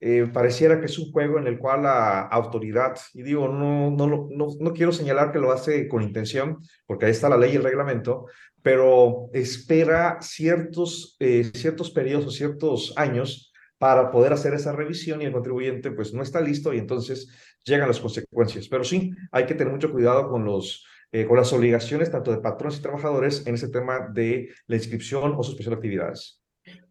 [0.00, 4.06] Eh, pareciera que es un juego en el cual la autoridad, y digo, no, no,
[4.06, 7.56] no, no quiero señalar que lo hace con intención, porque ahí está la ley y
[7.56, 8.24] el reglamento,
[8.62, 13.49] pero espera ciertos, eh, ciertos periodos, ciertos años
[13.80, 17.30] para poder hacer esa revisión y el contribuyente pues no está listo y entonces
[17.64, 18.68] llegan las consecuencias.
[18.68, 22.42] Pero sí, hay que tener mucho cuidado con, los, eh, con las obligaciones tanto de
[22.42, 26.42] patrones y trabajadores en ese tema de la inscripción o suspensión de actividades.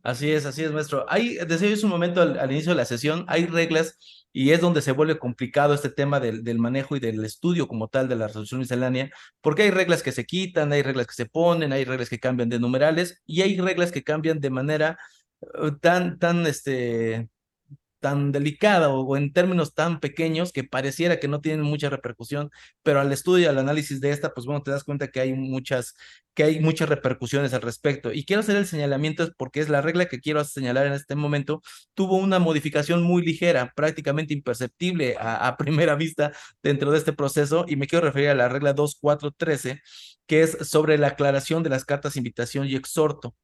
[0.02, 1.06] Así es, así es, maestro.
[1.08, 4.92] Hay, decía un momento al, inicio de la sesión, hay reglas y es donde se
[4.92, 8.62] vuelve complicado este tema del, del, manejo y del estudio como tal de la resolución
[8.62, 12.20] miscelánea, porque hay reglas que se quitan, hay reglas que se ponen, hay reglas que
[12.20, 14.98] cambian de numerales y hay reglas que cambian de manera
[15.82, 17.30] tan, tan, este,
[18.00, 22.50] tan delicada o, en términos tan pequeños que pareciera que no tienen mucha repercusión,
[22.84, 25.34] pero al estudio y al análisis de esta, pues bueno, te das cuenta que hay
[25.34, 25.96] muchas,
[26.34, 28.12] que hay muchas repercusiones al respecto.
[28.14, 31.62] Y quiero hacer el señalamiento porque es la regla que quiero señalar en este momento,
[31.94, 36.32] tuvo una modificación muy ligera, prácticamente imperceptible a, a primera vista
[36.64, 39.82] dentro de este proceso, y me quiero referir a la regla 2413,
[40.28, 43.36] que es sobre la aclaración de las cartas invitación y exhorto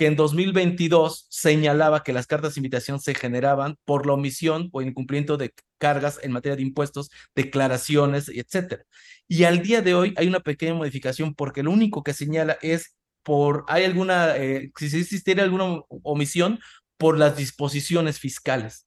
[0.00, 4.80] que en 2022 señalaba que las cartas de invitación se generaban por la omisión o
[4.80, 8.82] incumplimiento de cargas en materia de impuestos, declaraciones, etcétera.
[9.28, 12.96] Y al día de hoy hay una pequeña modificación porque lo único que señala es
[13.22, 16.60] por, hay alguna, eh, si existiera alguna omisión
[16.96, 18.86] por las disposiciones fiscales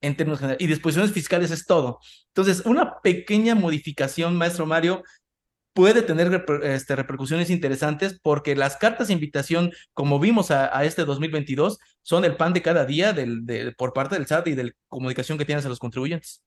[0.00, 0.60] en términos generales.
[0.60, 2.00] Y disposiciones fiscales es todo.
[2.34, 5.04] Entonces, una pequeña modificación, maestro Mario,
[5.74, 11.04] puede tener este, repercusiones interesantes porque las cartas de invitación, como vimos a, a, este
[11.04, 13.14] 2022, son el pan de cada día
[13.76, 16.42] por parte del SAT y de la comunicación que tienes a los contribuyentes.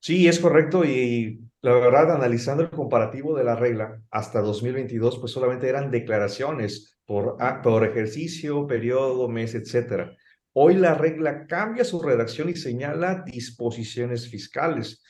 [0.00, 5.32] Sí, es correcto y la verdad, analizando el comparativo de la regla hasta 2022, pues
[5.32, 10.14] solamente eran declaraciones por, por ejercicio, periodo, mes, etcétera.
[10.52, 15.02] Hoy la regla cambia su redacción y señala disposiciones fiscales.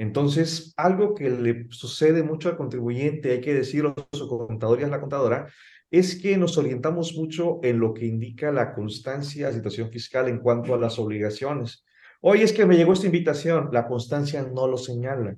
[0.00, 4.84] Entonces, algo que le sucede mucho al contribuyente, hay que decirlo a su contador y
[4.84, 5.52] a la contadora,
[5.90, 10.38] es que nos orientamos mucho en lo que indica la constancia de situación fiscal en
[10.38, 11.84] cuanto a las obligaciones.
[12.22, 15.36] Hoy es que me llegó esta invitación, la constancia no lo señala.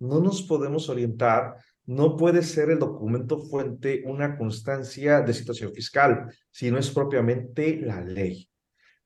[0.00, 6.30] No nos podemos orientar, no puede ser el documento fuente una constancia de situación fiscal,
[6.50, 8.50] sino es propiamente la ley.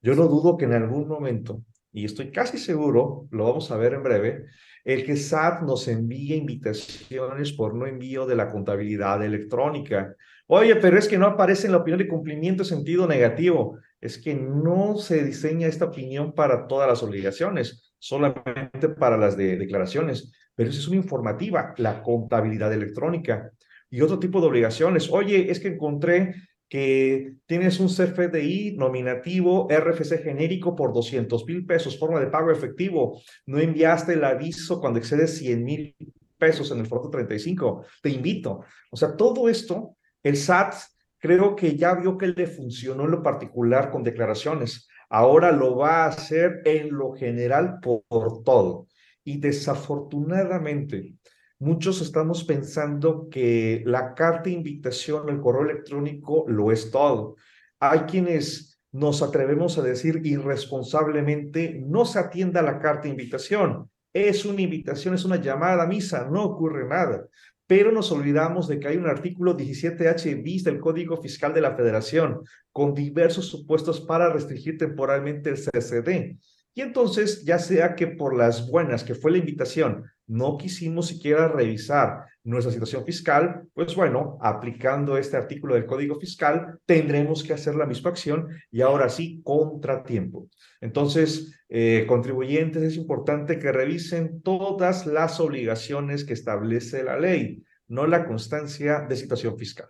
[0.02, 3.94] Yo no dudo que en algún momento, y estoy casi seguro, lo vamos a ver
[3.94, 4.46] en breve,
[4.84, 10.14] el que SAT nos envíe invitaciones por no envío de la contabilidad electrónica.
[10.46, 13.78] Oye, pero es que no aparece en la opinión de cumplimiento sentido negativo.
[14.00, 19.56] Es que no se diseña esta opinión para todas las obligaciones, solamente para las de
[19.56, 20.32] declaraciones.
[20.54, 23.52] Pero eso es una informativa, la contabilidad electrónica.
[23.90, 25.10] Y otro tipo de obligaciones.
[25.10, 26.34] Oye, es que encontré
[26.68, 33.20] que tienes un CFDI nominativo RFC genérico por 200 mil pesos, forma de pago efectivo,
[33.46, 35.96] no enviaste el aviso cuando excede 100 mil
[36.36, 38.64] pesos en el Forto 35, te invito.
[38.90, 40.74] O sea, todo esto, el SAT
[41.18, 44.88] creo que ya vio que le funcionó en lo particular con declaraciones.
[45.10, 48.86] Ahora lo va a hacer en lo general por, por todo.
[49.24, 51.14] Y desafortunadamente,
[51.58, 57.36] muchos estamos pensando que la carta invitación, el correo electrónico, lo es todo.
[57.80, 63.90] Hay quienes nos atrevemos a decir irresponsablemente, no se atienda la carta invitación.
[64.12, 67.26] Es una invitación, es una llamada a misa, no ocurre nada.
[67.66, 71.76] Pero nos olvidamos de que hay un artículo 17H bis del Código Fiscal de la
[71.76, 72.40] Federación
[72.72, 76.38] con diversos supuestos para restringir temporalmente el CCD.
[76.74, 81.48] Y entonces, ya sea que por las buenas, que fue la invitación, no quisimos siquiera
[81.48, 87.74] revisar nuestra situación fiscal, pues bueno, aplicando este artículo del Código Fiscal, tendremos que hacer
[87.74, 90.48] la misma acción y ahora sí, contratiempo.
[90.80, 98.06] Entonces, eh, contribuyentes, es importante que revisen todas las obligaciones que establece la ley, no
[98.06, 99.88] la constancia de situación fiscal.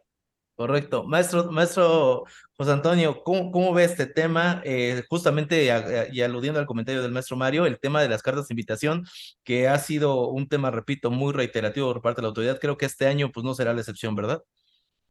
[0.59, 1.05] Correcto.
[1.05, 2.25] Maestro, maestro
[2.57, 4.61] José Antonio, ¿cómo, ve este tema?
[4.64, 5.71] Eh, justamente
[6.11, 9.07] y aludiendo al comentario del maestro Mario, el tema de las cartas de invitación,
[9.44, 12.59] que ha sido un tema, repito, muy reiterativo por parte de la autoridad.
[12.61, 14.42] Creo que este año pues no será la excepción, ¿verdad?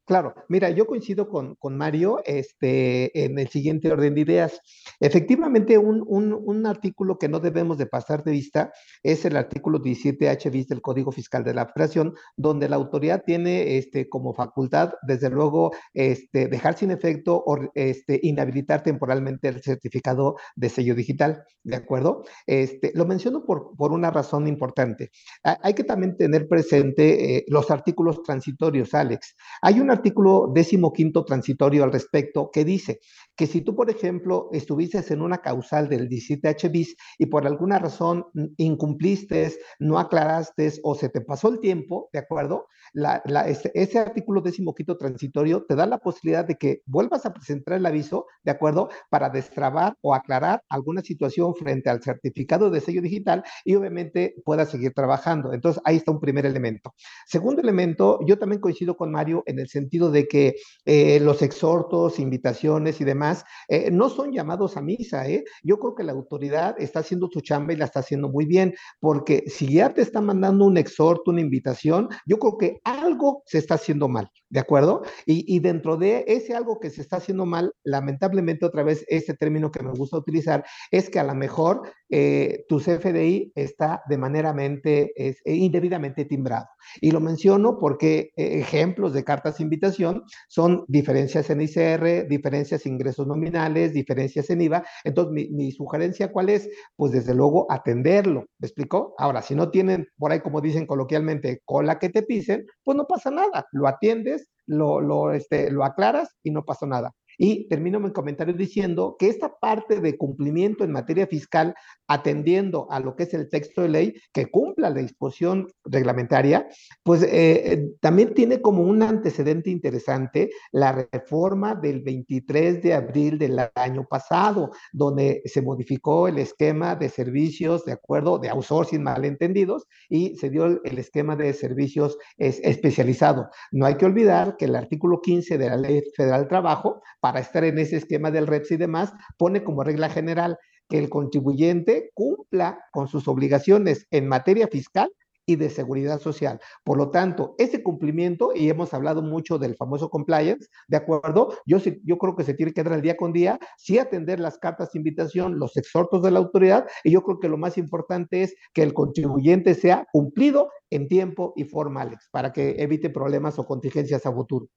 [0.07, 4.61] Claro, mira, yo coincido con, con Mario este, en el siguiente orden de ideas.
[5.01, 8.71] Efectivamente, un, un, artículo que no debemos de pasar de vista
[9.03, 13.77] es el artículo 17H bis del Código Fiscal de la Federación, donde la autoridad tiene
[13.77, 20.37] este, como facultad, desde luego, este, dejar sin efecto o este, inhabilitar temporalmente el certificado
[20.55, 22.23] de sello digital, ¿de acuerdo?
[22.45, 25.11] Este, lo menciono por, por una razón importante.
[25.43, 29.35] Hay que también tener presente eh, los artículos transitorios, Alex.
[29.61, 32.99] Hay una artículo décimo quinto transitorio al respecto que dice
[33.37, 37.77] que si tú, por ejemplo, estuviste en una causal del 17H bis y por alguna
[37.77, 38.25] razón
[38.57, 42.67] incumpliste, no aclaraste o se te pasó el tiempo, ¿de acuerdo?
[42.93, 47.25] La, la, ese, ese, artículo décimo quinto transitorio te da la posibilidad de que vuelvas
[47.25, 48.89] a presentar el aviso, ¿de acuerdo?
[49.09, 54.71] Para destrabar o aclarar alguna situación frente al certificado de sello digital y obviamente puedas
[54.71, 55.53] seguir trabajando.
[55.53, 56.95] Entonces, ahí está un primer elemento.
[57.27, 62.19] Segundo elemento, yo también coincido con Mario en el sentido de que eh, los exhortos,
[62.19, 63.26] invitaciones y demás
[63.67, 65.27] eh, no son llamados a misa.
[65.27, 65.43] ¿eh?
[65.63, 68.73] Yo creo que la autoridad está haciendo su chamba y la está haciendo muy bien,
[68.99, 73.57] porque si ya te está mandando un exhorto, una invitación, yo creo que algo se
[73.57, 75.01] está haciendo mal, ¿de acuerdo?
[75.25, 79.33] Y, y dentro de ese algo que se está haciendo mal, lamentablemente otra vez este
[79.33, 84.17] término que me gusta utilizar es que a lo mejor eh, tu CFDI está de
[84.17, 86.67] manera mente, es, indebidamente timbrado.
[87.01, 92.85] Y lo menciono porque eh, ejemplos de cartas de invitación son diferencias en ICR, diferencias
[92.85, 94.85] en ingresos nominales, diferencias en IVA.
[95.03, 96.69] Entonces, mi, mi, sugerencia, ¿cuál es?
[96.95, 98.45] Pues desde luego atenderlo.
[98.59, 99.13] ¿Me explicó?
[99.17, 103.05] Ahora, si no tienen por ahí, como dicen coloquialmente, cola que te pisen, pues no
[103.05, 103.67] pasa nada.
[103.71, 107.13] Lo atiendes, lo, lo, este, lo aclaras y no pasa nada.
[107.37, 111.75] Y termino mi comentario diciendo que esta parte de cumplimiento en materia fiscal,
[112.07, 116.67] atendiendo a lo que es el texto de ley, que cumpla la disposición reglamentaria,
[117.03, 123.59] pues eh, también tiene como un antecedente interesante la reforma del 23 de abril del
[123.75, 130.35] año pasado, donde se modificó el esquema de servicios de acuerdo de outsourcing malentendidos y
[130.37, 133.49] se dio el, el esquema de servicios es, especializado.
[133.71, 137.41] No hay que olvidar que el artículo 15 de la Ley Federal del Trabajo para
[137.41, 142.09] estar en ese esquema del REPS y demás, pone como regla general que el contribuyente
[142.13, 145.11] cumpla con sus obligaciones en materia fiscal
[145.45, 146.61] y de seguridad social.
[146.85, 151.53] Por lo tanto, ese cumplimiento, y hemos hablado mucho del famoso compliance, ¿de acuerdo?
[151.65, 154.57] Yo, yo creo que se tiene que dar el día con día, sí atender las
[154.57, 158.43] cartas de invitación, los exhortos de la autoridad, y yo creo que lo más importante
[158.43, 163.59] es que el contribuyente sea cumplido en tiempo y forma, Alex, para que evite problemas
[163.59, 164.69] o contingencias a futuro.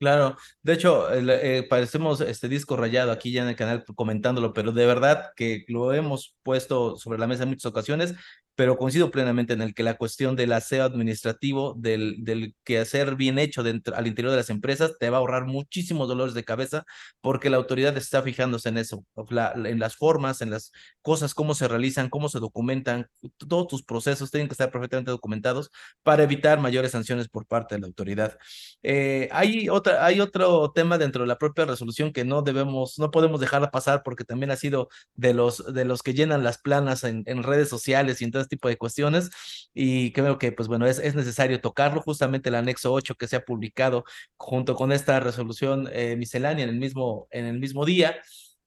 [0.00, 4.72] Claro, de hecho, eh, parecemos este disco rayado aquí ya en el canal comentándolo, pero
[4.72, 8.14] de verdad que lo hemos puesto sobre la mesa en muchas ocasiones
[8.60, 13.38] pero coincido plenamente en el que la cuestión del aseo administrativo, del, del quehacer bien
[13.38, 16.84] hecho dentro, al interior de las empresas, te va a ahorrar muchísimos dolores de cabeza
[17.22, 19.06] porque la autoridad está fijándose en eso,
[19.54, 23.06] en las formas, en las cosas, cómo se realizan, cómo se documentan,
[23.38, 25.70] todos tus procesos tienen que estar perfectamente documentados
[26.02, 28.36] para evitar mayores sanciones por parte de la autoridad.
[28.82, 33.10] Eh, hay, otra, hay otro tema dentro de la propia resolución que no debemos, no
[33.10, 37.04] podemos dejar pasar porque también ha sido de los, de los que llenan las planas
[37.04, 39.30] en redes sociales y entonces tipo de cuestiones
[39.72, 43.36] y creo que, pues bueno, es, es necesario tocarlo, justamente el anexo 8 que se
[43.36, 44.04] ha publicado
[44.36, 48.16] junto con esta resolución eh, miscelánea en el mismo, en el mismo día.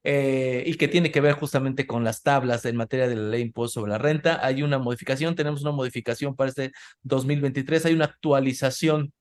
[0.06, 3.42] Eh, y que tiene que ver justamente con las tablas en materia de la ley
[3.42, 4.46] impuesto sobre la renta.
[4.46, 6.74] Hay una modificación, tenemos una modificación para este
[7.04, 9.14] 2023, hay una actualización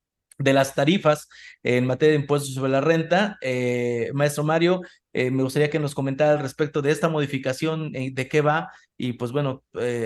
[0.43, 1.29] de las tarifas
[1.63, 3.39] en materia de impuestos sobre la renta.
[3.41, 4.81] Eh, maestro Mario,
[5.13, 8.73] eh, me gustaría que nos comentara al respecto de esta modificación, eh, de qué va,
[8.97, 9.65] y pues bueno,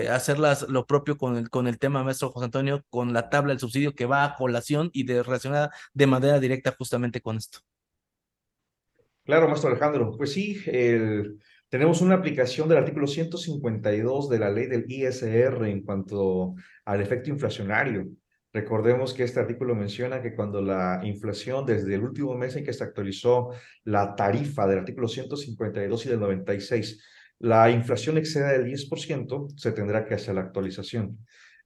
[0.09, 3.59] hacerlas lo propio con el, con el tema, maestro José Antonio, con la tabla del
[3.59, 7.59] subsidio que va a colación y de, relacionada de manera directa justamente con esto.
[9.23, 10.15] Claro, maestro Alejandro.
[10.17, 10.57] Pues sí,
[11.69, 17.29] tenemos una aplicación del artículo 152 de la ley del ISR en cuanto al efecto
[17.29, 18.07] inflacionario.
[18.53, 22.73] Recordemos que este artículo menciona que cuando la inflación, desde el último mes en que
[22.73, 23.49] se actualizó
[23.83, 27.03] la tarifa del artículo 152 y del 96,
[27.39, 31.19] la inflación exceda el 10%, se tendrá que hacer la actualización.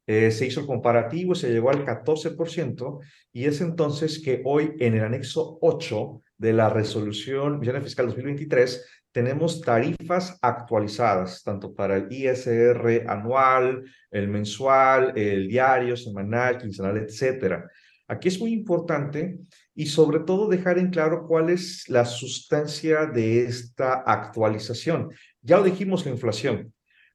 [0.08, 3.00] Eh, se hizo el comparativo, se llegó al 14%,
[3.32, 9.01] y es entonces que hoy en el anexo 8 de la resolución Misión Fiscal 2023
[9.12, 17.70] tenemos tarifas actualizadas, tanto para el ISR anual, el mensual, el diario, semanal, quincenal, etcétera.
[18.08, 19.40] Aquí es muy importante
[19.74, 25.12] y sobre todo dejar en claro cuál es la sustancia de esta actualización.
[25.42, 26.74] Ya lo dijimos, la inflación.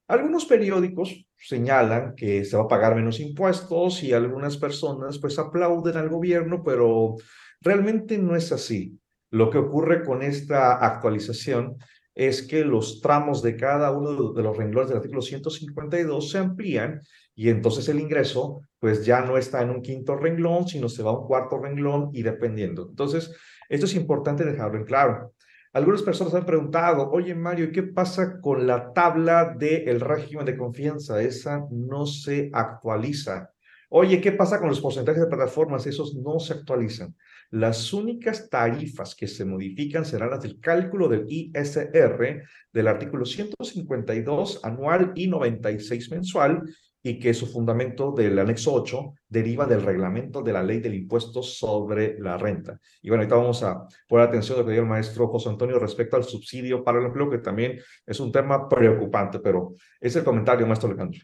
[0.09, 5.97] Algunos periódicos señalan que se va a pagar menos impuestos y algunas personas pues aplauden
[5.97, 7.17] al gobierno, pero
[7.61, 8.99] realmente no es así.
[9.31, 11.77] Lo que ocurre con esta actualización
[12.15, 17.03] es que los tramos de cada uno de los renglones del artículo 152 se amplían
[17.35, 21.11] y entonces el ingreso pues ya no está en un quinto renglón, sino se va
[21.11, 22.87] a un cuarto renglón y dependiendo.
[22.89, 23.35] Entonces,
[23.69, 25.35] esto es importante dejarlo en claro.
[25.75, 31.21] Algunas personas han preguntado, oye Mario, ¿qué pasa con la tabla del régimen de confianza?
[31.21, 33.51] Esa no se actualiza.
[33.91, 35.87] Oye, ¿qué pasa con los porcentajes de plataformas?
[35.87, 37.15] Esos no se actualizan.
[37.51, 42.43] Las únicas tarifas que se modifican serán las del cálculo del ISR
[42.73, 46.63] del artículo 152 anual y 96 mensual
[47.03, 51.41] y que su fundamento del anexo 8 deriva del reglamento de la ley del impuesto
[51.41, 52.81] sobre la renta.
[53.01, 55.79] Y bueno, ahorita vamos a poner atención a lo que dijo el maestro José Antonio
[55.79, 60.25] respecto al subsidio para el empleo, que también es un tema preocupante, pero es el
[60.25, 61.21] comentario, maestro Alejandro.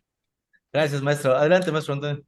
[0.72, 1.36] Gracias, maestro.
[1.36, 2.22] Adelante, maestro Antonio.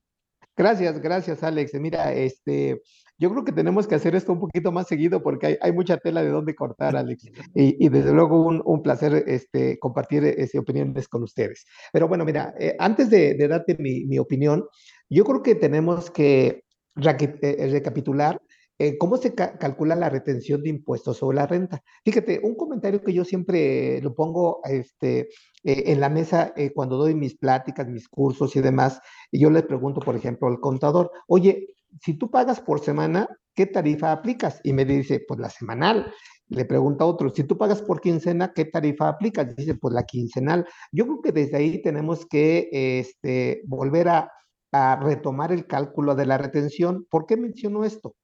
[0.57, 1.75] Gracias, gracias, Alex.
[1.75, 2.83] Mira, este,
[3.19, 5.97] yo creo que tenemos que hacer esto un poquito más seguido porque hay, hay mucha
[5.99, 7.25] tela de dónde cortar, Alex.
[7.55, 11.65] Y, y desde luego un, un, placer este, compartir ese opiniones con ustedes.
[11.93, 14.65] Pero bueno, mira, eh, antes de, de darte mi, mi, opinión,
[15.09, 16.65] yo creo que tenemos que
[16.97, 18.41] eh, recapitular
[18.79, 21.83] eh, ¿Cómo se ca calcula la retención de impuestos sobre la renta?
[22.05, 25.29] Fíjate, un comentario que yo siempre lo pongo este,
[25.65, 29.01] eh, en la mesa eh, cuando doy mis pláticas, mis cursos y demás,
[29.33, 34.13] yo les pregunto, por ejemplo, al contador, oye, si tú pagas por semana, ¿qué tarifa
[34.13, 34.61] aplicas?
[34.65, 36.13] Y me dice, pues la semanal.
[36.49, 39.57] Le pregunta a otro, si tú pagas por quincena, ¿qué tarifa aplicas?
[39.57, 40.67] Dice, pues la quincenal.
[40.93, 44.31] Yo creo que desde ahí tenemos que este, volver a,
[44.73, 47.07] a retomar el cálculo de la retención.
[47.09, 48.15] ¿Por qué menciono esto?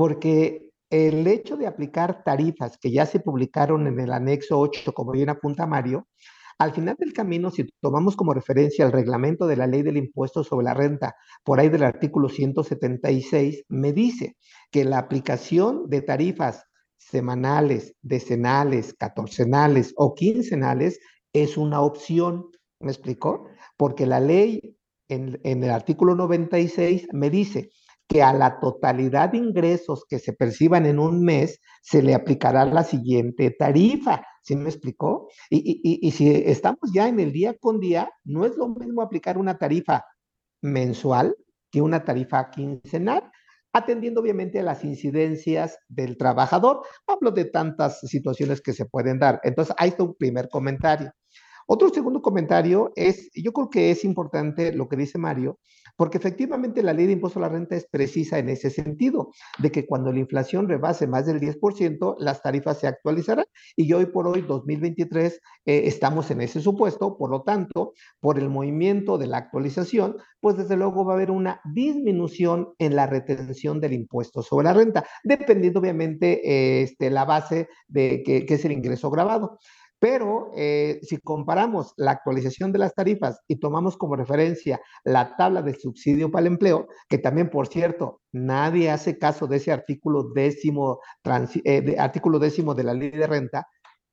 [0.00, 5.12] porque el hecho de aplicar tarifas que ya se publicaron en el anexo 8, como
[5.12, 6.08] bien apunta Mario,
[6.60, 10.44] al final del camino, si tomamos como referencia el reglamento de la ley del impuesto
[10.44, 14.36] sobre la renta, por ahí del artículo 176, me dice
[14.70, 16.64] que la aplicación de tarifas
[16.98, 21.00] semanales, decenales, catorcenales o quincenales
[21.32, 22.50] es una opción.
[22.78, 23.46] ¿Me explicó?
[23.78, 24.76] Porque la ley
[25.08, 27.70] en, en el artículo 96 me dice
[28.06, 32.66] que a la totalidad de ingresos que se perciban en un mes se le aplicará
[32.66, 34.22] la siguiente tarifa.
[34.42, 35.28] ¿Sí me explicó?
[35.50, 39.02] Y, y, y, si estamos ya en el día con día, no es lo mismo
[39.02, 40.04] aplicar una tarifa
[40.62, 41.36] mensual
[41.70, 43.30] que una tarifa quincenal,
[43.72, 46.82] atendiendo obviamente a las incidencias del trabajador.
[47.06, 49.40] Hablo de tantas situaciones que se pueden dar.
[49.44, 51.12] Entonces, ahí está un primer comentario.
[51.66, 55.60] Otro segundo comentario es, yo creo que es importante lo que dice Mario,
[56.00, 59.70] porque efectivamente la ley de impuesto a la renta es precisa en ese sentido, de
[59.70, 63.44] que cuando la inflación rebase más del 10%, las tarifas se actualizarán
[63.76, 68.48] y hoy por hoy, 2023, eh, estamos en ese supuesto, por lo tanto, por el
[68.48, 73.78] movimiento de la actualización, pues desde luego va a haber una disminución en la retención
[73.78, 78.64] del impuesto sobre la renta, dependiendo obviamente eh, este, la base de que, que es
[78.64, 79.58] el ingreso grabado.
[80.00, 85.60] Pero eh, si comparamos la actualización de las tarifas y tomamos como referencia la tabla
[85.60, 90.30] de subsidio para el empleo, que también, por cierto, nadie hace caso de ese artículo
[90.34, 91.00] décimo,
[91.64, 93.66] eh, de, artículo décimo de la ley de renta,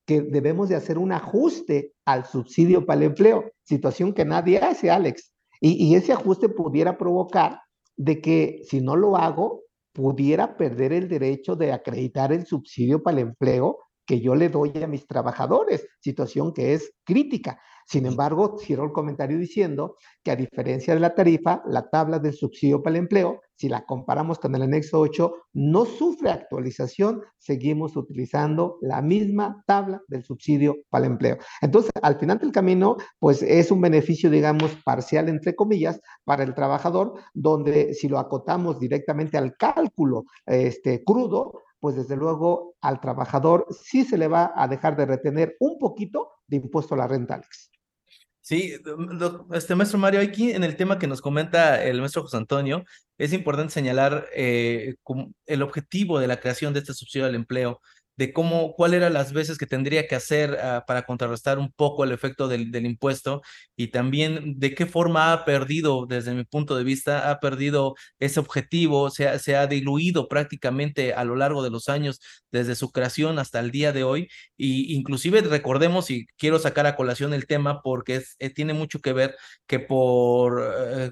[0.06, 4.92] que debemos de hacer un ajuste al subsidio para el empleo, situación que nadie hace,
[4.92, 5.34] Alex.
[5.62, 7.62] Y, y ese ajuste pudiera provocar
[7.96, 9.64] de que si no lo hago,
[9.94, 13.78] pudiera perder el derecho de acreditar el subsidio para el empleo
[14.08, 17.60] que yo le doy a mis trabajadores, situación que es crítica.
[17.86, 22.34] Sin embargo, cierro el comentario diciendo que a diferencia de la tarifa, la tabla del
[22.34, 27.95] subsidio para el empleo, si la comparamos con el anexo 8, no sufre actualización, seguimos
[27.95, 31.38] utilizando la misma tabla del subsidio para el empleo.
[31.62, 36.53] Entonces, al final del camino, pues es un beneficio, digamos, parcial, entre comillas, para el
[36.53, 43.67] trabajador, donde si lo acotamos directamente al cálculo este, crudo, pues desde luego al trabajador
[43.84, 47.36] sí se le va a dejar de retener un poquito de impuesto a la renta,
[47.36, 47.71] Alex.
[48.41, 48.73] Sí,
[49.51, 52.86] este maestro Mario, aquí en el tema que nos comenta el maestro José Antonio,
[53.17, 54.95] es importante señalar eh,
[55.45, 57.82] el objetivo de la creación de este subsidio al empleo
[58.18, 62.03] de cómo, cuál eran las veces que tendría que hacer uh, para contrarrestar un poco
[62.03, 63.41] el efecto del, del, impuesto
[63.76, 68.39] y también de qué forma ha perdido, desde mi punto de vista, ha perdido ese
[68.39, 72.20] objetivo, se ha, se ha diluido prácticamente a lo largo de los años,
[72.51, 74.30] desde su creación hasta el día de hoy.
[74.57, 79.13] Y inclusive recordemos, y quiero sacar a colación el tema porque eh, tiene mucho que
[79.13, 79.36] ver
[79.68, 80.63] que por...
[80.63, 81.11] Eh,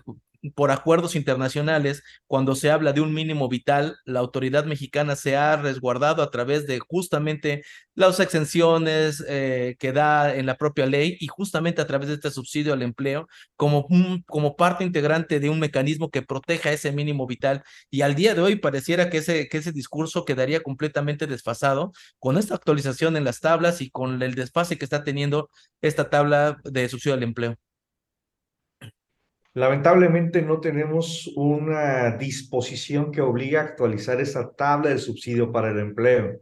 [0.54, 5.56] por acuerdos internacionales, cuando se habla de un mínimo vital, la autoridad mexicana se ha
[5.56, 7.64] resguardado a través de justamente
[7.96, 12.32] las exenciones eh, que da en la propia ley y justamente a través de este
[12.32, 13.88] subsidio al empleo como,
[14.28, 17.64] como parte integrante de un mecanismo que proteja ese mínimo vital.
[17.90, 22.38] Y al día de hoy pareciera que ese, que ese discurso quedaría completamente desfasado con
[22.38, 25.50] esta actualización en las tablas y con el desfase que está teniendo
[25.82, 27.58] esta tabla de subsidio al empleo.
[29.56, 35.80] Lamentablemente no tenemos una disposición que obliga a actualizar esa tabla del subsidio para el
[35.80, 36.42] empleo.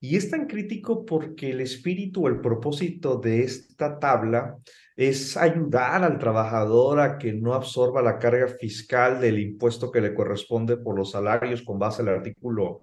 [0.00, 4.56] Y es tan crítico porque el espíritu o el propósito de esta tabla
[4.96, 10.12] es ayudar al trabajador a que no absorba la carga fiscal del impuesto que le
[10.12, 12.80] corresponde por los salarios con base al artículo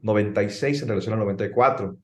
[0.00, 1.98] 96 en relación al 94.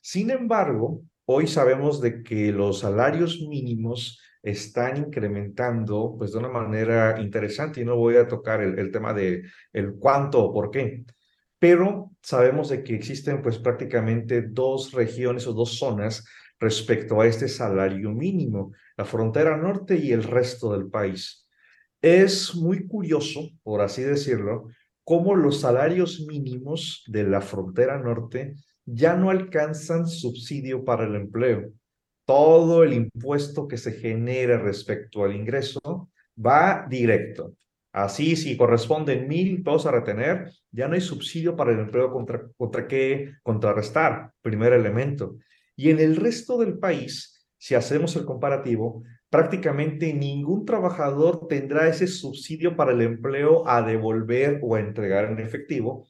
[0.00, 7.20] Sin embargo, hoy sabemos de que los salarios mínimos están incrementando pues de una manera
[7.20, 11.04] interesante y no voy a tocar el, tema de el cuánto o por qué,
[11.58, 16.24] pero sabemos de que existen pues prácticamente dos regiones o dos zonas
[16.58, 21.46] respecto a este salario mínimo, la frontera norte y el resto del país.
[22.02, 24.68] Es muy curioso, por así decirlo,
[25.04, 31.72] cómo los salarios mínimos de la frontera norte ya no alcanzan subsidio para el empleo
[32.30, 37.56] todo el impuesto que se genere respecto al ingreso va directo.
[37.90, 42.46] Así, si corresponden mil pesos a retener, ya no hay subsidio para el empleo contra,
[42.56, 45.38] contra qué contrarrestar, primer elemento.
[45.74, 52.06] Y en el resto del país, si hacemos el comparativo, prácticamente ningún trabajador tendrá ese
[52.06, 56.06] subsidio para el empleo a devolver o a entregar en efectivo,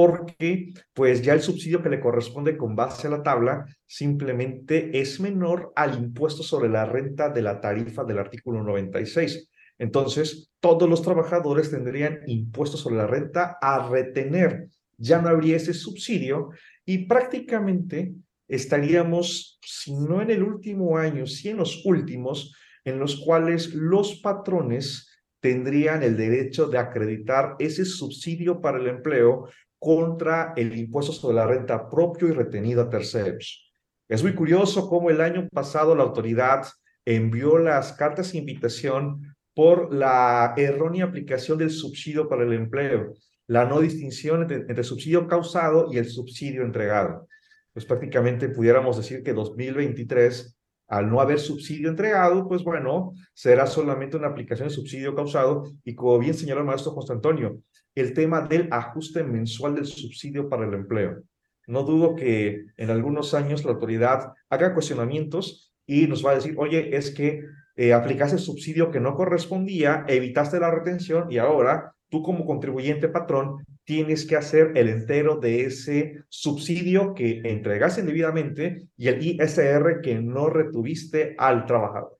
[0.00, 5.18] porque pues ya el subsidio que le corresponde con base a la tabla simplemente es
[5.18, 9.50] menor al impuesto sobre la renta de la tarifa del artículo 96.
[9.76, 14.68] Entonces, todos los trabajadores tendrían impuestos sobre la renta a retener.
[14.98, 16.50] Ya no habría ese subsidio
[16.84, 18.14] y prácticamente
[18.46, 24.20] estaríamos, si no en el último año, si en los últimos, en los cuales los
[24.20, 25.08] patrones
[25.40, 31.46] tendrían el derecho de acreditar ese subsidio para el empleo contra el impuesto sobre la
[31.46, 33.72] renta propio y retenido a terceros.
[34.08, 36.66] Es muy curioso cómo el año pasado la autoridad
[37.04, 43.14] envió las cartas de invitación por la errónea aplicación del subsidio para el empleo,
[43.46, 47.26] la no distinción entre, entre subsidio causado y el subsidio entregado.
[47.72, 50.57] Pues prácticamente pudiéramos decir que 2023
[50.88, 55.94] al no haber subsidio entregado, pues bueno, será solamente una aplicación de subsidio causado y
[55.94, 57.60] como bien señaló el maestro José Antonio,
[57.94, 61.22] el tema del ajuste mensual del subsidio para el empleo.
[61.66, 66.54] No dudo que en algunos años la autoridad haga cuestionamientos y nos va a decir,
[66.56, 67.42] oye, es que
[67.76, 73.64] eh, aplicaste subsidio que no correspondía, evitaste la retención y ahora tú como contribuyente patrón
[73.88, 80.16] tienes que hacer el entero de ese subsidio que entregaste indebidamente y el ISR que
[80.16, 82.18] no retuviste al trabajador.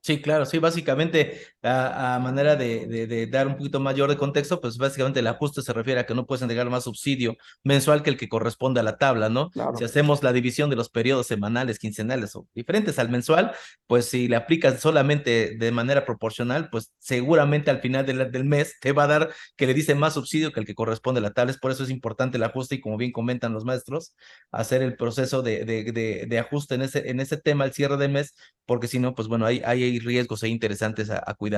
[0.00, 4.78] Sí, claro, sí, básicamente a, manera de, de, dar un poquito mayor de contexto, pues
[4.78, 8.16] básicamente el ajuste se refiere a que no puedes entregar más subsidio mensual que el
[8.16, 9.50] que corresponde a la tabla, ¿no?
[9.76, 13.52] Si hacemos la división de los periodos semanales, quincenales o diferentes al mensual,
[13.86, 18.76] pues si le aplicas solamente de manera proporcional, pues seguramente al final del, del mes
[18.80, 21.32] te va a dar que le dice más subsidio que el que corresponde a la
[21.32, 21.52] tabla.
[21.52, 24.14] Es por eso es importante el ajuste y como bien comentan los maestros,
[24.52, 28.08] hacer el proceso de, de, de ajuste en ese, en ese tema al cierre de
[28.08, 28.34] mes,
[28.66, 31.55] porque si no, pues bueno, hay, hay riesgos e interesantes a, cuidar.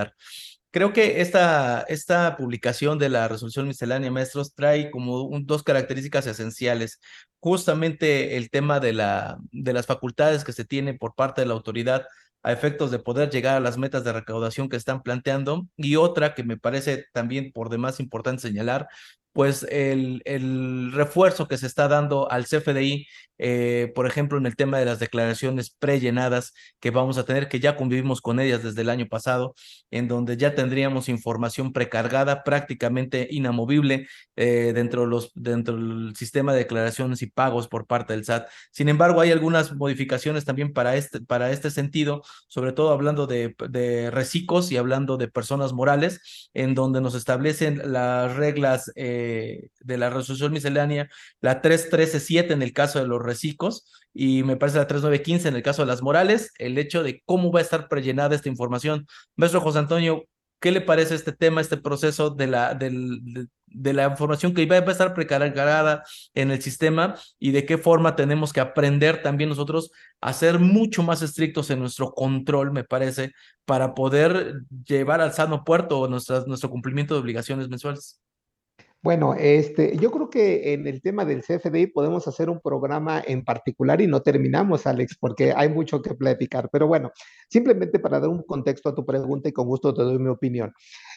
[0.71, 7.01] Creo que esta, esta publicación de la resolución miscelánea, maestros, trae como dos características esenciales.
[7.41, 11.55] Justamente el tema de, la, de las facultades que se tienen por parte de la
[11.55, 12.07] autoridad
[12.43, 15.67] a efectos de poder llegar a las metas de recaudación que están planteando.
[15.77, 18.89] Y otra que me parece también por demás importante señalar,
[19.33, 23.07] pues el, el refuerzo que se está dando al CFDI,
[23.39, 27.61] eh, por ejemplo, en el tema de las declaraciones prellenadas que vamos a tener, que
[27.61, 29.55] ya convivimos con ellas desde el año pasado,
[29.93, 36.59] en donde ya tendríamos información precargada, prácticamente inamovible eh, dentro, los, dentro del sistema de
[36.59, 38.49] declaraciones y pagos por parte del SAT.
[38.73, 43.55] Sin embargo, hay algunas modificaciones también para este, para este sentido, sobre todo hablando de,
[43.69, 48.91] de reciclos y hablando de personas morales, en donde nos establecen las reglas.
[48.97, 49.18] Eh,
[49.81, 51.09] de, la resolución miscelánea,
[51.41, 55.63] la 3137 en el caso de los reciclos y me parece la 3915 en el
[55.63, 59.07] caso de las morales, el hecho de cómo va a estar prellenada esta información.
[59.37, 60.25] Maestro José Antonio,
[60.61, 64.91] ¿qué le parece este tema, este proceso de la, de, la información que va a
[64.91, 66.05] estar precargada
[66.35, 69.91] en el sistema y de qué forma tenemos que aprender también nosotros
[70.21, 73.33] a ser mucho más estrictos en nuestro control, me parece,
[73.65, 78.21] para poder llevar al sano puerto nuestro cumplimiento de obligaciones mensuales?
[79.01, 83.45] Bueno, este, yo creo que en el tema del CFDI podemos hacer un programa en
[83.45, 86.69] particular y no terminamos, Alex, porque hay mucho que platicar.
[86.73, 87.13] Pero bueno,
[87.49, 90.73] simplemente para dar un contexto a tu pregunta y con gusto te doy mi opinión.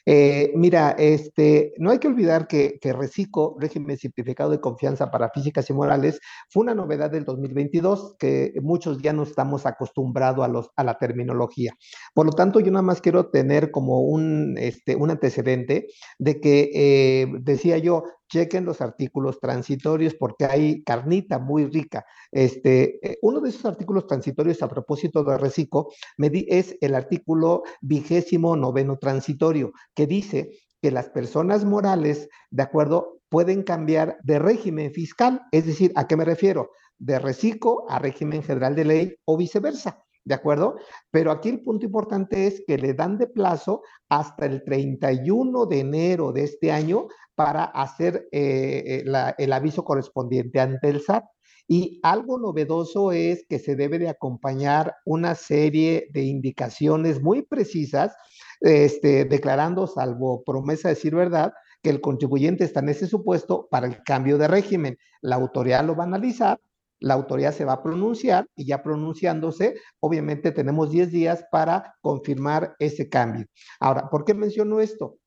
[0.05, 5.31] Eh, mira, este, no hay que olvidar que, que RECICO, régimen simplificado de confianza para
[5.31, 6.19] físicas y morales,
[6.49, 11.73] fue una novedad del 2022 que muchos ya no estamos acostumbrados a, a la terminología.
[12.13, 15.87] Por lo tanto, yo nada más quiero tener como un, este, un antecedente
[16.19, 22.05] de que eh, decía yo, chequen los artículos transitorios porque hay carnita muy rica.
[22.31, 28.55] Este, eh, uno de esos artículos transitorios a propósito de reciclo es el artículo vigésimo
[28.55, 30.51] noveno transitorio, que dice
[30.81, 35.41] que las personas morales, de acuerdo, pueden cambiar de régimen fiscal.
[35.51, 36.71] Es decir, ¿a qué me refiero?
[36.97, 40.03] De reciclo a régimen general de ley o viceversa.
[40.23, 40.75] ¿De acuerdo?
[41.09, 45.79] Pero aquí el punto importante es que le dan de plazo hasta el 31 de
[45.79, 51.25] enero de este año para hacer eh, eh, el aviso correspondiente ante el SAT.
[51.67, 58.13] Y algo novedoso es que se debe de acompañar una serie de indicaciones muy precisas,
[58.59, 63.87] este, declarando, salvo promesa de decir verdad, que el contribuyente está en ese supuesto para
[63.87, 64.97] el cambio de régimen.
[65.21, 66.59] La autoridad lo va a analizar,
[67.01, 72.75] la autoridad se va a pronunciar y ya pronunciándose, obviamente tenemos 10 días para confirmar
[72.79, 73.47] ese cambio.
[73.79, 75.17] Ahora, ¿por qué menciono esto?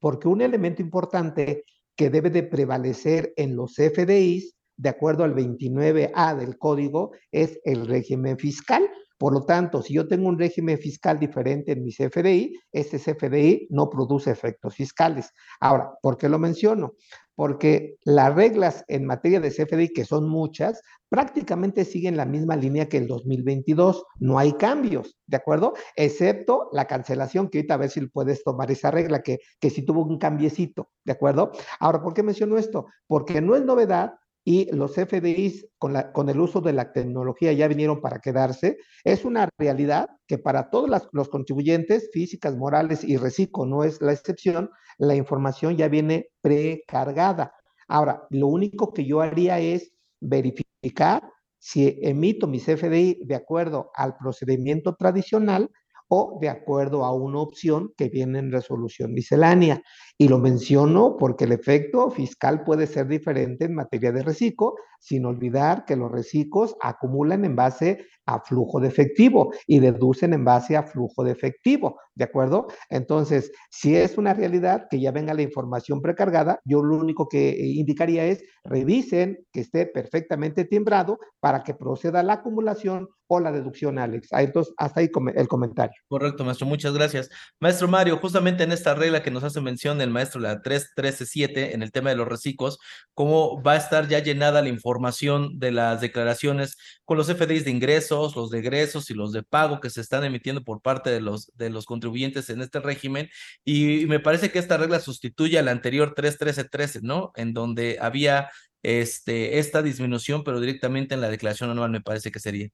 [0.00, 1.64] Porque un elemento importante
[1.94, 7.86] que debe de prevalecer en los FDIs, de acuerdo al 29A del código, es el
[7.86, 8.88] régimen fiscal.
[9.18, 13.66] Por lo tanto, si yo tengo un régimen fiscal diferente en mi CFDI, ese CFDI
[13.70, 15.32] no produce efectos fiscales.
[15.60, 16.94] Ahora, ¿por qué lo menciono?
[17.34, 22.88] Porque las reglas en materia de CFDI, que son muchas, prácticamente siguen la misma línea
[22.88, 24.04] que el 2022.
[24.20, 25.74] No hay cambios, ¿de acuerdo?
[25.96, 29.82] Excepto la cancelación, que ahorita a ver si puedes tomar esa regla, que, que sí
[29.82, 31.50] tuvo un cambiecito, ¿de acuerdo?
[31.80, 32.86] Ahora, ¿por qué menciono esto?
[33.08, 34.12] Porque no es novedad
[34.48, 38.78] y los FDIs con, la, con, el uso de la tecnología ya vinieron para quedarse.
[39.04, 44.14] Es una realidad que para todos los contribuyentes, físicas, morales y reciclo no es la
[44.14, 47.52] excepción, la información ya viene precargada.
[47.88, 54.16] Ahora, lo único que yo haría es verificar si emito mi CFDI de acuerdo al
[54.16, 55.70] procedimiento tradicional
[56.08, 59.82] o de acuerdo a una opción que viene en resolución miscelánea.
[60.20, 65.24] Y lo menciono porque el efecto fiscal puede ser diferente en materia de reciclo, sin
[65.24, 70.76] olvidar que los reciclos acumulan en base a flujo de efectivo y deducen en base
[70.76, 72.66] a flujo de efectivo, ¿de acuerdo?
[72.90, 77.56] Entonces, si es una realidad que ya venga la información precargada, yo lo único que
[77.58, 83.98] indicaría es revisen que esté perfectamente timbrado para que proceda la acumulación o la deducción,
[83.98, 84.28] Alex.
[84.32, 85.94] Ah, entonces, hasta ahí el comentario.
[86.08, 87.30] Correcto, maestro, muchas gracias.
[87.60, 91.90] Maestro Mario, justamente en esta regla que nos hace mención maestro, la 3137, en el
[91.90, 92.78] tema de los reciclos,
[93.14, 97.70] ¿cómo va a estar ya llenada la información de las declaraciones con los FDIs de
[97.70, 101.10] ingreso, ingresos, los de egresos y los de pago que se están emitiendo por parte
[101.10, 103.28] de los, de los contribuyentes en este régimen.
[103.64, 107.32] Y, me parece que esta regla sustituye a la anterior 31313, ¿no?
[107.36, 108.50] En donde había
[108.82, 112.68] este, esta disminución, pero directamente en la declaración anual me parece que sería.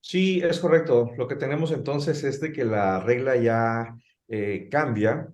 [0.00, 1.10] Sí, es correcto.
[1.16, 3.96] Lo que tenemos entonces es de que la regla ya
[4.28, 5.28] eh, cambia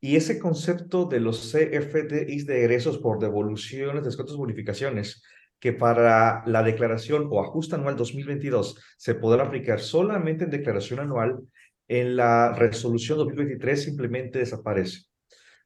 [0.00, 5.22] y ese concepto de los CFDIs de egresos por devoluciones, descuentos, bonificaciones,
[5.58, 11.40] que para la declaración o ajuste anual 2022 se podrá aplicar solamente en declaración anual,
[11.88, 15.06] en la resolución 2023 simplemente desaparece.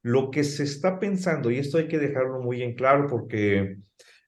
[0.02, 3.78] Lo que se está pensando, y esto hay que dejarlo muy en claro porque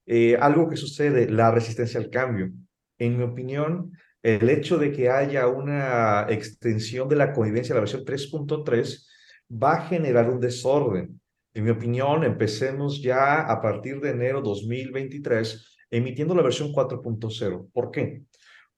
[0.07, 2.51] eh, algo que sucede, la resistencia al cambio.
[2.99, 3.93] En mi opinión,
[4.23, 9.07] el hecho de que haya una extensión de la convivencia, la versión 3.3,
[9.51, 11.21] va a generar un desorden.
[11.55, 17.71] En mi opinión, empecemos ya a partir de enero 2023 emitiendo la versión 4.0.
[17.73, 18.23] ¿Por qué?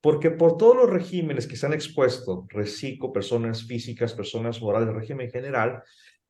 [0.01, 5.30] Porque por todos los regímenes que se han expuesto, reciclo, personas físicas, personas morales, régimen
[5.30, 5.82] general,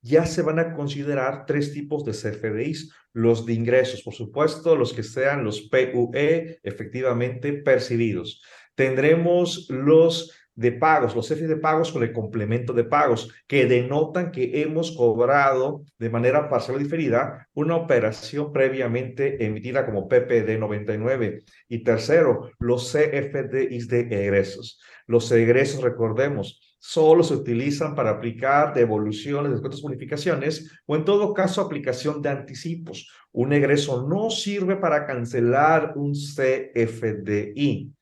[0.03, 2.93] ya se van a considerar tres tipos de CFDIs.
[3.15, 8.43] Los de ingresos, por supuesto, los que sean los PUE efectivamente percibidos.
[8.75, 14.31] Tendremos los de pagos, los CFDIs de pagos con el complemento de pagos, que denotan
[14.31, 21.43] que hemos cobrado de manera parcial o diferida una operación previamente emitida como PPD 99.
[21.69, 24.81] Y tercero, los CFDIs de egresos.
[25.07, 31.61] Los egresos, recordemos, solo se utilizan para aplicar devoluciones, descuentos, bonificaciones o en todo caso
[31.61, 33.11] aplicación de anticipos.
[33.33, 37.93] Un egreso no sirve para cancelar un CFDI.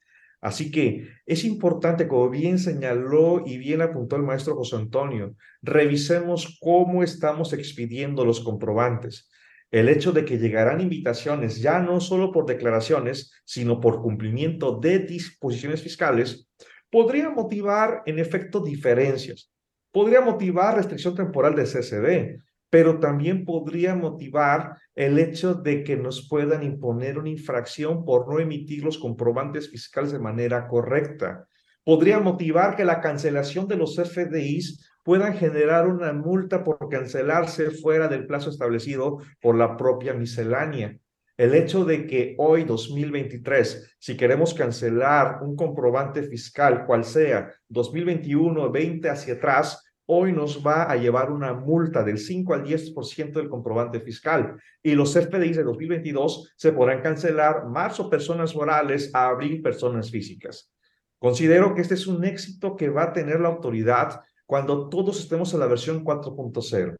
[0.40, 6.58] Así que es importante, como bien señaló y bien apuntó el maestro José Antonio, revisemos
[6.60, 9.28] cómo estamos expidiendo los comprobantes.
[9.70, 15.00] El hecho de que llegarán invitaciones ya no solo por declaraciones, sino por cumplimiento de
[15.00, 16.48] disposiciones fiscales,
[16.90, 19.52] podría motivar en efecto diferencias.
[19.92, 26.28] Podría motivar restricción temporal de CCD, pero también podría motivar el hecho de que nos
[26.28, 31.46] puedan imponer una infracción por no emitir los comprobantes fiscales de manera correcta.
[31.84, 38.06] Podría motivar que la cancelación de los FDIs puedan generar una multa por cancelarse fuera
[38.06, 40.96] del plazo establecido por la propia miscelánea.
[41.36, 48.70] El hecho de que hoy, 2023, si queremos cancelar un comprobante fiscal, cual sea 2021,
[48.70, 53.48] 20 hacia atrás, hoy nos va a llevar una multa del 5 al 10% del
[53.48, 59.62] comprobante fiscal y los FDIs de 2022 se podrán cancelar marzo personas morales a abril
[59.62, 60.72] personas físicas.
[61.20, 65.54] Considero que este es un éxito que va a tener la autoridad cuando todos estemos
[65.54, 66.96] en la versión 4.0.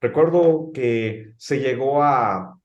[0.00, 2.56] Recuerdo que se llegó a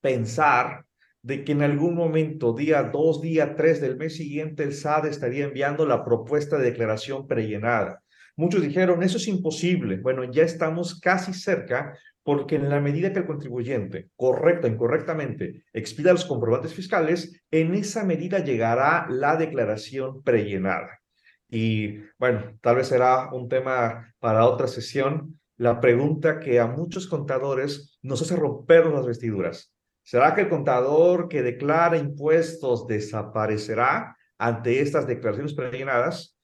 [0.00, 0.84] pensar
[1.22, 5.44] de que en algún momento, día 2, día 3 del mes siguiente, el SAD estaría
[5.44, 8.04] enviando la propuesta de declaración prellenada.
[8.38, 9.96] Muchos dijeron, eso es imposible.
[9.96, 15.64] Bueno, ya estamos casi cerca porque en la medida que el contribuyente, correcta o incorrectamente,
[15.72, 21.00] expida los comprobantes fiscales, en esa medida llegará la declaración prellenada.
[21.48, 25.40] Y bueno, tal vez será un tema para otra sesión.
[25.56, 29.74] La pregunta que a muchos contadores nos hace romper las vestiduras.
[30.04, 36.37] ¿Será que el contador que declara impuestos desaparecerá ante estas declaraciones prellenadas?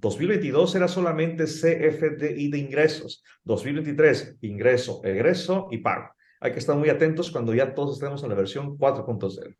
[0.00, 3.22] 2022 era solamente CFDI de ingresos.
[3.44, 6.10] 2023, ingreso, egreso y pago.
[6.40, 9.56] Hay que estar muy atentos cuando ya todos estemos en la versión 4.0.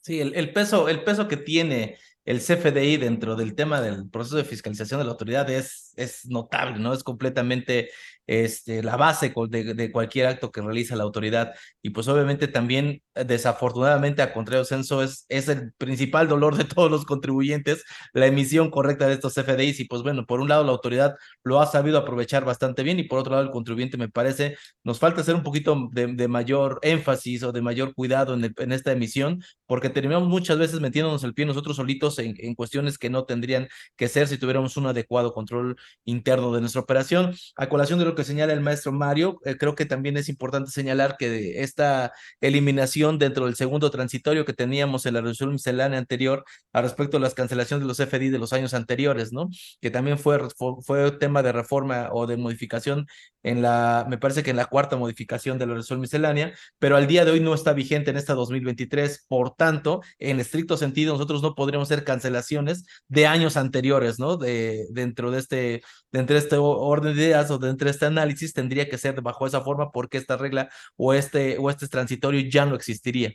[0.00, 4.36] Sí, el, el, peso, el peso que tiene el CFDI dentro del tema del proceso
[4.36, 6.92] de fiscalización de la autoridad es, es notable, ¿no?
[6.92, 7.90] Es completamente
[8.26, 11.52] este, la base de, cualquier acto que realiza la autoridad.
[11.82, 16.64] Y pues obviamente también, eh, desafortunadamente, a contrario censo, es, es el principal dolor de
[16.64, 19.80] todos los contribuyentes, la emisión correcta de estos CFDIs.
[19.80, 23.04] Y pues bueno, por un lado la autoridad lo ha sabido aprovechar bastante bien y
[23.04, 27.42] por otro lado el contribuyente me parece, nos falta hacer un poquito de, mayor énfasis
[27.42, 31.44] o de mayor cuidado en, en, esta emisión, porque terminamos muchas veces metiéndonos el pie
[31.44, 36.52] nosotros solitos en, cuestiones que no tendrían que ser si tuviéramos un adecuado control interno
[36.52, 37.34] de nuestra operación.
[37.56, 40.70] A colación de lo que señala el maestro Mario, eh, creo que también es importante
[40.70, 46.44] señalar que esta eliminación dentro del segundo transitorio que teníamos en la resolución miscelánea anterior
[46.72, 49.48] a respecto de las cancelaciones de los FDI de los años anteriores, ¿no?
[49.80, 50.38] Que también fue,
[50.82, 53.06] fue, tema de reforma o de modificación
[53.42, 57.06] en la, me parece que en la cuarta modificación de la resolución miscelánea, pero al
[57.06, 61.42] día de hoy no está vigente en esta 2023, por tanto, en estricto sentido, nosotros
[61.42, 64.36] no podríamos ser cancelaciones de años anteriores, ¿no?
[64.36, 65.82] De, dentro de este,
[66.12, 69.46] dentro de este orden de ideas o dentro de este análisis tendría que ser bajo
[69.46, 73.32] esa forma porque esta regla o este, o este transitorio ya no existiría.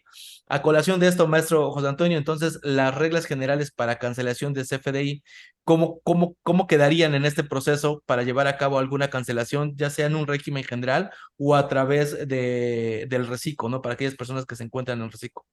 [0.48, 5.24] A colación de esto, maestro José Antonio, entonces las reglas generales para cancelación de CFDI,
[5.64, 10.08] ¿cómo, cómo, cómo quedarían en este proceso para llevar a cabo alguna cancelación, ya sea
[10.08, 13.82] en un régimen general o a través de, del reciclo, ¿no?
[13.82, 15.46] Para aquellas personas que se encuentran en el reciclo.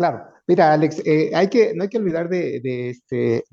[0.00, 1.30] Claro, mira, Alex, eh,
[1.74, 3.44] no hay que olvidar de, este,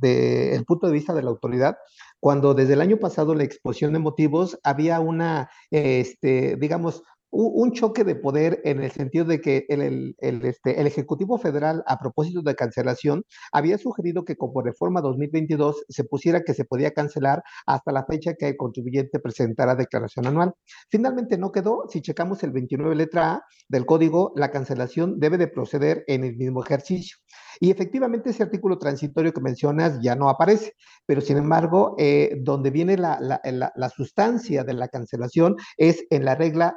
[0.55, 1.75] el punto de vista de la autoridad,
[2.21, 8.03] cuando desde el año pasado la exposición de motivos había una, este, digamos, un choque
[8.03, 12.55] de poder en el sentido de que el, este, el, Ejecutivo Federal, a propósito de
[12.55, 18.05] cancelación, había sugerido que como reforma 2022 se pusiera que se podía cancelar hasta la
[18.05, 20.53] fecha que el contribuyente presentara declaración anual.
[20.89, 21.85] Finalmente no quedó.
[21.89, 26.37] Si checamos el 29 letra A del código, la cancelación debe de proceder en el
[26.37, 27.17] mismo ejercicio.
[27.59, 30.73] Y efectivamente ese artículo transitorio que mencionas ya no aparece,
[31.05, 36.25] pero sin embargo, eh, donde viene la, la, la, sustancia de la cancelación es en
[36.25, 36.75] la regla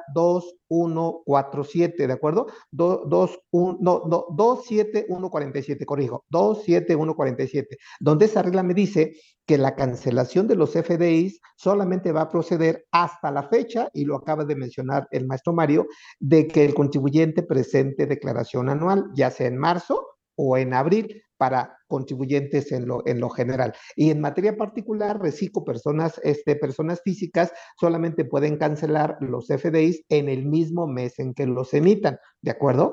[0.69, 2.47] 2147, ¿de acuerdo?
[2.71, 9.15] 2, 2, 1, no, no, 27147, corrijo, 27147, donde esa regla me dice
[9.47, 14.17] que la cancelación de los FDIs solamente va a proceder hasta la fecha, y lo
[14.17, 15.89] acaba de mencionar el maestro Mario,
[16.21, 21.79] de que el contribuyente presente declaración anual, ya sea en marzo o en abril para
[21.89, 23.73] contribuyentes en lo, en lo general.
[23.97, 30.29] Y en materia particular, reciclo personas, este, personas físicas solamente pueden cancelar los FDIs en
[30.29, 32.93] el mismo mes en que los emitan, ¿de acuerdo?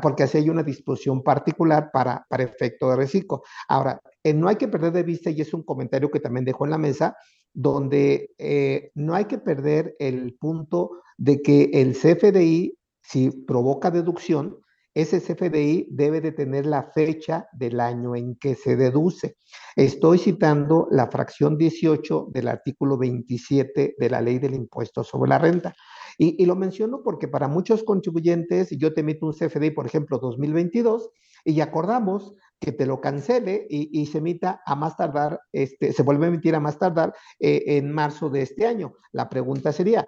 [0.00, 3.42] porque así hay una disposición particular para, para efecto de reciclo.
[3.68, 6.64] Ahora, eh, no hay que perder de vista, y es un comentario que también dejo
[6.64, 7.14] en la mesa,
[7.52, 14.56] donde eh, no hay que perder el punto de que el CFDI, si provoca deducción,
[14.94, 19.36] ese CFDI debe de tener la fecha del año en que se deduce.
[19.74, 25.38] Estoy citando la fracción 18 del artículo 27 de la ley del impuesto sobre la
[25.38, 25.74] renta.
[26.18, 31.08] Y, lo menciono porque para muchos contribuyentes, yo te emito un CFDI, por ejemplo, 2022,
[31.44, 36.26] y acordamos que te lo cancele y, se emita a más tardar, este, se vuelve
[36.26, 38.94] a emitir a más tardar eh, en marzo de este año.
[39.10, 40.06] La pregunta sería,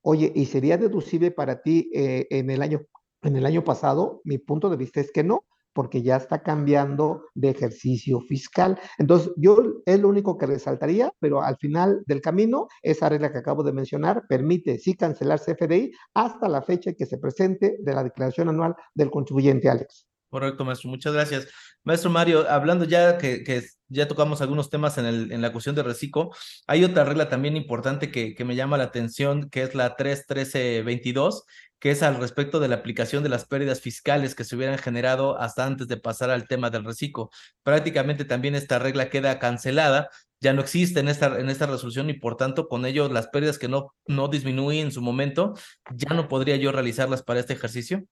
[0.00, 2.80] oye, ¿y sería deducible para ti eh, en el año
[3.22, 7.24] en el año pasado, mi punto de vista es que no, porque ya está cambiando
[7.34, 8.78] de ejercicio fiscal.
[8.98, 9.56] Entonces, yo
[9.86, 13.72] es lo único que resaltaría, pero al final del camino, esa regla que acabo de
[13.72, 18.74] mencionar permite sí cancelar CFDI hasta la fecha que se presente de la declaración anual
[18.94, 20.11] del contribuyente, Alex.
[20.32, 20.88] Correcto, maestro.
[20.88, 21.46] Muchas gracias.
[21.84, 25.82] Maestro Mario, hablando ya que, que ya tocamos algunos temas en, el, la cuestión de
[25.82, 26.30] reciclo,
[26.66, 31.44] hay otra regla también importante que, que me llama la atención, que es la 31322,
[31.78, 35.38] que es al respecto de la aplicación de las pérdidas fiscales que se hubieran generado
[35.38, 37.28] hasta antes de pasar al tema del reciclo.
[37.62, 40.08] Prácticamente también esta regla queda cancelada,
[40.40, 43.58] ya no existe en esta, en esta resolución y por tanto con ello las pérdidas
[43.58, 45.52] que no, no disminuí en su momento,
[45.94, 48.06] ya no podría yo realizarlas para este ejercicio.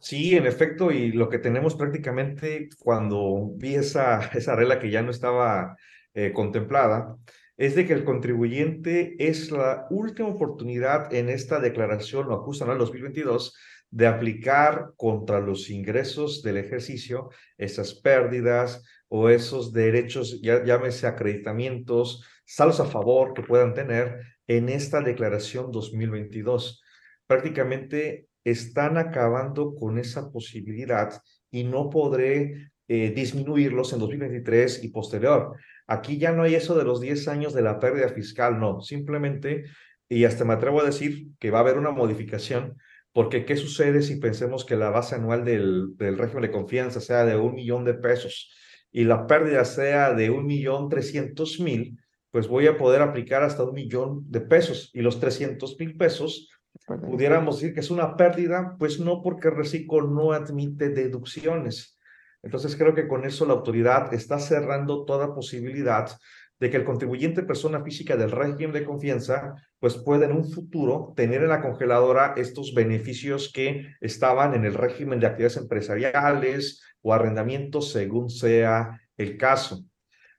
[0.00, 5.02] Sí, en efecto, y lo que tenemos prácticamente cuando vi esa, esa regla que ya
[5.02, 5.76] no estaba
[6.14, 7.16] eh, contemplada,
[7.58, 12.78] es de que el contribuyente es la última oportunidad en esta declaración o ajuste anual
[12.78, 13.54] 2022
[13.90, 17.28] de aplicar contra los ingresos del ejercicio
[17.58, 24.70] esas pérdidas o esos derechos, ya, llámese acreditamientos, saldos a favor que puedan tener en
[24.70, 26.82] esta declaración 2022.
[27.26, 31.20] Prácticamente están acabando con esa posibilidad
[31.50, 35.56] y no podré eh, disminuirlos en 2023 y posterior.
[35.86, 39.64] Aquí ya no hay eso de los 10 años de la pérdida fiscal, no, simplemente,
[40.08, 42.76] y hasta me atrevo a decir que va a haber una modificación,
[43.12, 47.24] porque ¿qué sucede si pensemos que la base anual del, del régimen de confianza sea
[47.24, 48.52] de un millón de pesos
[48.92, 51.98] y la pérdida sea de un millón trescientos mil?
[52.30, 56.48] Pues voy a poder aplicar hasta un millón de pesos y los trescientos mil pesos
[56.86, 61.98] pudiéramos decir que es una pérdida, pues no porque reciclo no admite deducciones.
[62.42, 66.10] Entonces creo que con eso la autoridad está cerrando toda posibilidad
[66.58, 71.12] de que el contribuyente persona física del régimen de confianza pues pueda en un futuro
[71.16, 77.14] tener en la congeladora estos beneficios que estaban en el régimen de actividades empresariales o
[77.14, 79.84] arrendamientos según sea el caso.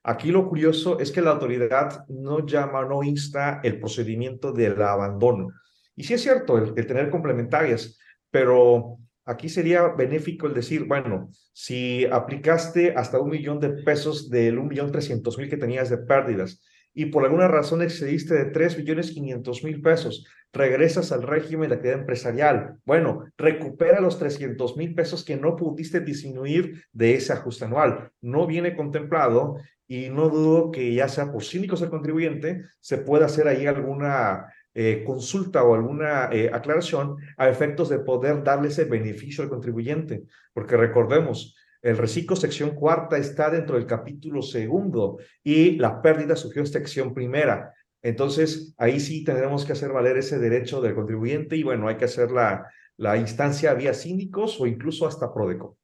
[0.04, 5.50] Aquí lo curioso es que la autoridad no llama, no insta el procedimiento del abandono.
[5.96, 7.98] Y sí es cierto el, el tener complementarias,
[8.30, 14.58] pero Aquí sería benéfico el decir, bueno, si aplicaste hasta un millón de pesos del
[14.58, 16.60] un millón trescientos mil que tenías de pérdidas
[16.92, 21.76] y por alguna razón excediste de 3 millones 500 mil pesos, regresas al régimen de
[21.76, 22.78] actividad empresarial.
[22.84, 28.10] Bueno, recupera los 300 mil pesos que no pudiste disminuir de ese ajuste anual.
[28.20, 33.26] No viene contemplado y no dudo que ya sea por cínicos del contribuyente, se pueda
[33.26, 38.84] hacer ahí alguna eh, consulta o alguna eh, aclaración a efectos de poder darle ese
[38.84, 40.24] beneficio al contribuyente.
[40.52, 46.62] Porque recordemos, el reciclo sección cuarta está dentro del capítulo segundo y la pérdida surgió
[46.62, 47.74] en sección primera.
[48.02, 52.06] Entonces, ahí sí tendremos que hacer valer ese derecho del contribuyente y bueno, hay que
[52.06, 52.66] hacer la,
[52.96, 55.76] la instancia vía síndicos o incluso hasta Prodeco.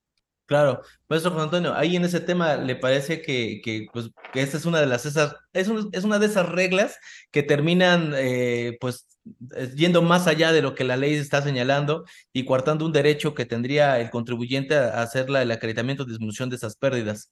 [0.48, 0.80] Claro,
[1.10, 4.86] maestro Juan Antonio, ahí en ese tema le parece que, pues, esta es una de
[4.86, 6.96] las esas, es, es una de esas reglas
[7.30, 9.06] que terminan eh, pues
[9.76, 13.44] yendo más allá de lo que la ley está señalando y coartando un derecho que
[13.44, 17.30] tendría el contribuyente a hacer la, el acreditamiento de disminución de esas pérdidas.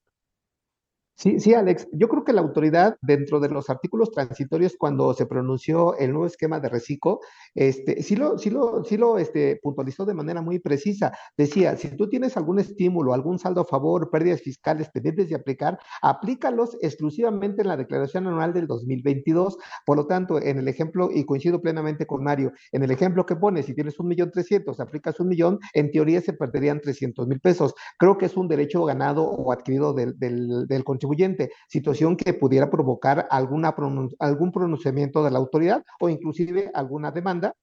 [1.18, 1.88] Sí, sí, Alex.
[1.92, 6.26] Yo creo que la autoridad, dentro de los artículos transitorios, cuando se pronunció el nuevo
[6.26, 7.20] esquema de reciclo,
[7.54, 11.12] este, sí lo, sí lo, sí lo este, puntualizó de manera muy precisa.
[11.34, 15.78] Decía, si tú tienes algún estímulo, algún saldo a favor, pérdidas fiscales pendientes de aplicar,
[16.02, 19.56] aplícalos exclusivamente en la declaración anual del 2022.
[19.86, 23.36] Por lo tanto, en el ejemplo, y coincido plenamente con Mario, en el ejemplo que
[23.36, 27.40] pone, si tienes un millón trescientos, aplicas un millón, en teoría se perderían trescientos mil
[27.40, 27.74] pesos.
[27.98, 31.05] Creo que es un derecho ganado o adquirido del, del, del contribuyente
[31.68, 33.74] situación que pudiera provocar alguna
[34.18, 37.54] algún pronunciamiento de la autoridad o inclusive alguna demanda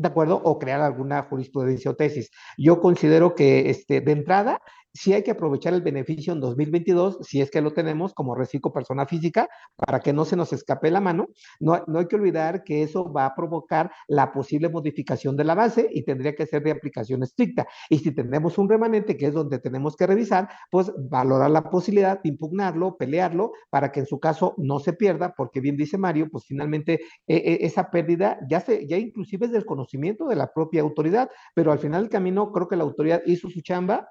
[0.00, 0.40] ¿de acuerdo?
[0.42, 2.30] O crear alguna jurisprudencia o tesis.
[2.56, 4.62] Yo considero que este, de entrada
[4.92, 8.72] sí hay que aprovechar el beneficio en 2022, si es que lo tenemos como reciclo
[8.72, 11.28] persona física, para que no se nos escape la mano.
[11.60, 15.54] No, no hay que olvidar que eso va a provocar la posible modificación de la
[15.54, 17.66] base y tendría que ser de aplicación estricta.
[17.88, 22.20] Y si tenemos un remanente, que es donde tenemos que revisar, pues valorar la posibilidad
[22.22, 26.28] de impugnarlo, pelearlo, para que en su caso no se pierda, porque bien dice Mario,
[26.30, 30.52] pues finalmente eh, eh, esa pérdida ya, se, ya inclusive es del conocimiento de la
[30.52, 34.08] propia autoridad, pero al final del camino creo que la autoridad hizo su chamba,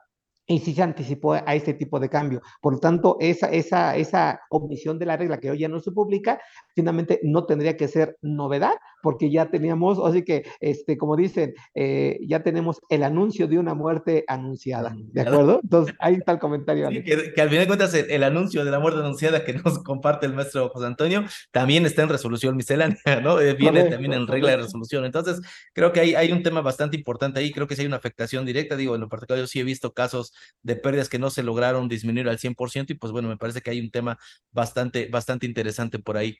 [0.49, 2.41] y sí se anticipó a este tipo de cambio.
[2.59, 5.91] Por lo tanto, esa, esa, esa omisión de la regla que hoy ya no se
[5.91, 6.41] publica,
[6.73, 8.73] finalmente no tendría que ser novedad,
[9.03, 13.75] porque ya teníamos, así que, este, como dicen, eh, ya tenemos el anuncio de una
[13.75, 15.59] muerte anunciada, ¿de acuerdo?
[15.61, 16.89] Entonces, ahí está el comentario.
[16.89, 19.53] Sí, que, que, al final de cuentas, el, el, anuncio de la muerte anunciada que
[19.53, 23.39] nos comparte el maestro José Antonio, también está en resolución miscelánea, ¿no?
[23.39, 25.05] Eh, viene correcto, también en regla de resolución.
[25.05, 25.41] Entonces,
[25.73, 28.47] creo que hay, hay un tema bastante importante ahí, creo que sí hay una afectación
[28.47, 30.33] directa, digo, en lo particular yo sí he visto casos
[30.63, 33.71] de pérdidas que no se lograron disminuir al 100% y pues bueno, me parece que
[33.71, 34.17] hay un tema
[34.51, 36.37] bastante, bastante interesante por ahí.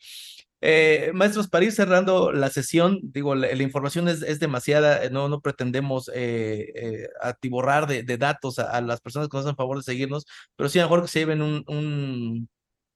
[0.62, 5.40] Eh, maestros, para ir cerrando la sesión, digo, la, información es, es, demasiada, no, no
[5.40, 9.78] pretendemos eh, eh, atiborrar de, de datos a, a, las personas que nos hacen favor
[9.78, 10.26] de seguirnos,
[10.58, 12.50] pero sí mejor que se lleven un,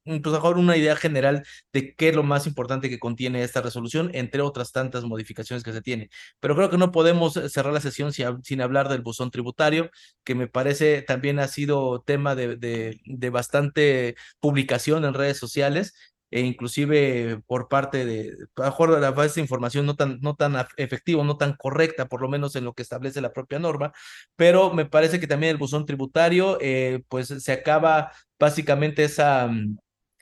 [0.06, 4.12] pues mejor una idea general de qué es lo más importante que contiene esta resolución,
[4.14, 6.10] entre otras tantas modificaciones que se tiene.
[6.39, 9.89] Pero creo que no podemos cerrar la sesión sin, hablar del buzón tributario,
[10.24, 15.93] que me parece también ha sido tema de, de, de bastante publicación en redes sociales
[16.34, 20.56] e inclusive por parte de, a mejor la base de información no tan, no tan
[20.78, 23.93] efectiva, no tan correcta, por lo menos en lo que establece la propia norma,
[24.36, 29.51] pero me parece que también el buzón tributario, eh, pues se acaba básicamente esa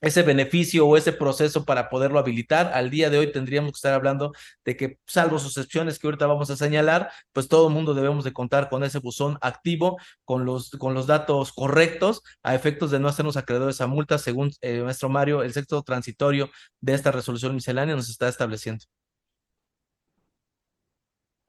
[0.02, 2.72] ese beneficio o ese proceso para poderlo habilitar.
[2.74, 4.34] Al día de hoy tendríamos que estar hablando
[4.66, 8.24] de que, salvo sus excepciones que ahorita vamos a señalar, pues todo el mundo debemos
[8.24, 13.00] de contar con ese buzón activo, con los, con los datos correctos, a efectos de
[13.00, 16.50] no hacernos acreedores a multas, según eh, nuestro Mario, el sexto transitorio
[16.82, 18.86] de esta resolución miscelánea nos está estableciendo.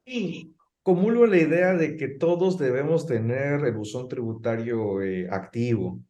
[0.05, 6.01] Y comulgo la idea de que todos debemos tener el buzón tributario eh, activo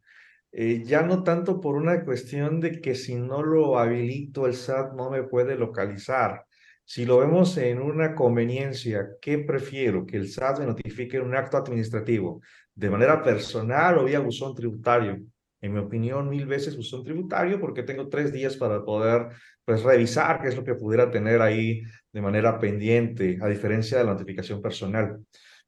[0.55, 4.93] eh, ya no tanto por una cuestión de que si no lo habilito el SAT
[4.93, 6.45] no me puede localizar.
[6.85, 10.05] Si lo vemos en una conveniencia, ¿qué prefiero?
[10.05, 12.41] Que el SAT me notifique un acto administrativo
[12.75, 15.19] de manera personal o vía buzón tributario.
[15.59, 19.29] En mi opinión, mil veces buzón tributario porque tengo tres días para poder
[19.65, 21.81] pues, revisar qué es lo que pudiera tener ahí
[22.11, 25.19] de manera pendiente, a diferencia de la notificación personal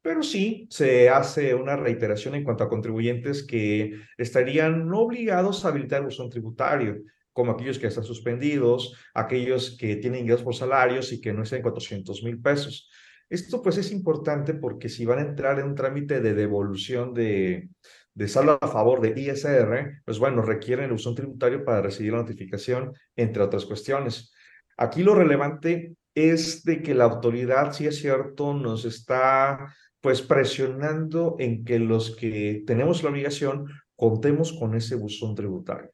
[0.06, 6.02] pero sí se hace una reiteración en cuanto a contribuyentes que estarían obligados a habilitar
[6.02, 7.02] el buzón tributario,
[7.34, 11.64] como aquellos que están suspendidos, aquellos que tienen ingresos por salarios y que no estén
[11.64, 12.88] 400 mil pesos.
[13.28, 17.70] Esto pues es importante porque si van a entrar en un trámite de devolución de,
[18.14, 22.20] de saldo a favor de ISR, pues bueno, requieren el buzón tributario para recibir la
[22.20, 24.32] notificación, entre otras cuestiones.
[24.78, 29.74] Aquí lo relevante es de que la autoridad, si es cierto, nos está
[30.06, 35.90] pues presionando en que los que tenemos la obligación contemos con ese buzón tributario.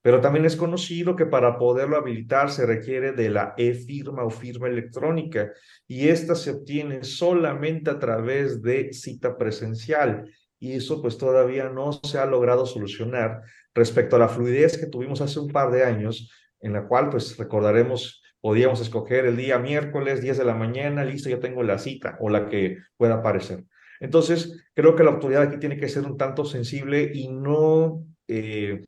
[0.00, 4.68] pero también es conocido que para poderlo habilitar se requiere de la e-firma o firma
[4.68, 5.50] electrónica
[5.88, 10.30] y esta se obtiene solamente a través de cita presencial
[10.60, 13.42] y eso pues todavía no se ha logrado solucionar
[13.74, 16.30] respecto a la fluidez que tuvimos hace un par de años
[16.60, 21.28] en la cual pues recordaremos podíamos escoger el día miércoles 10 de la mañana, listo,
[21.28, 23.64] ya tengo la cita o la que pueda aparecer.
[24.00, 28.84] Entonces, creo que la autoridad aquí tiene que ser un tanto sensible y no eh,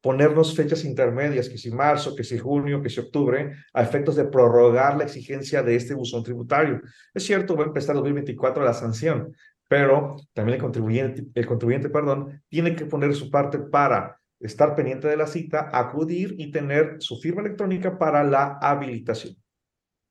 [0.00, 4.24] ponernos fechas intermedias, que si marzo, que si junio, que si octubre, a efectos de
[4.24, 6.80] prorrogar la exigencia de este buzón tributario.
[7.14, 9.34] Es cierto, va a empezar 2024 la sanción,
[9.68, 15.06] pero también el contribuyente, el contribuyente perdón, tiene que poner su parte para estar pendiente
[15.06, 19.36] de la cita, acudir y tener su firma electrónica para la habilitación.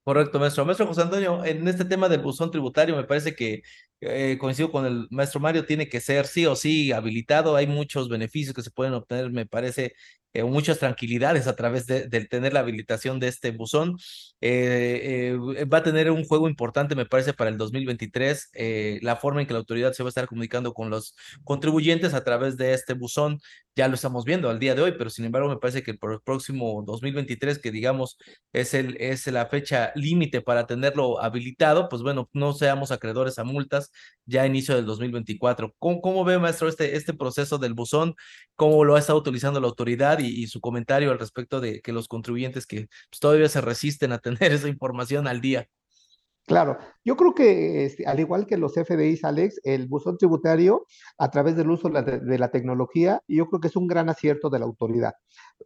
[0.03, 0.65] Correcto, maestro.
[0.65, 3.61] Maestro José Antonio, en este tema del buzón tributario, me parece que
[4.01, 7.55] eh, coincido con el maestro Mario, tiene que ser sí o sí habilitado.
[7.55, 9.93] Hay muchos beneficios que se pueden obtener, me parece,
[10.33, 13.97] eh, muchas tranquilidades a través de, tener la habilitación de este buzón.
[14.41, 15.37] Eh,
[15.71, 18.51] va a tener un juego importante, me parece, para el 2023,
[19.01, 22.23] la forma en que la autoridad se va a estar comunicando con los contribuyentes a
[22.23, 23.39] través de este buzón.
[23.75, 25.99] Ya lo estamos viendo al día de hoy, pero sin embargo me parece que el
[25.99, 28.17] próximo 2023, que digamos
[28.51, 33.43] es, el, es la fecha límite para tenerlo habilitado, pues bueno, no seamos acreedores a
[33.43, 33.91] multas
[34.25, 35.73] ya a inicio del 2024.
[35.79, 38.15] ¿Cómo, cómo ve, maestro, este, este proceso del buzón?
[38.55, 40.19] ¿Cómo lo ha estado utilizando la autoridad?
[40.19, 44.19] y, su comentario al respecto de que los contribuyentes que pues, todavía se resisten a
[44.19, 45.67] tener esa información al día.
[46.49, 50.87] Claro, yo creo que este, al igual que los FDIs, Alex, el buzón tributario,
[51.19, 54.57] a través del uso de la, tecnología, yo creo que es un gran acierto de
[54.57, 55.13] la autoridad.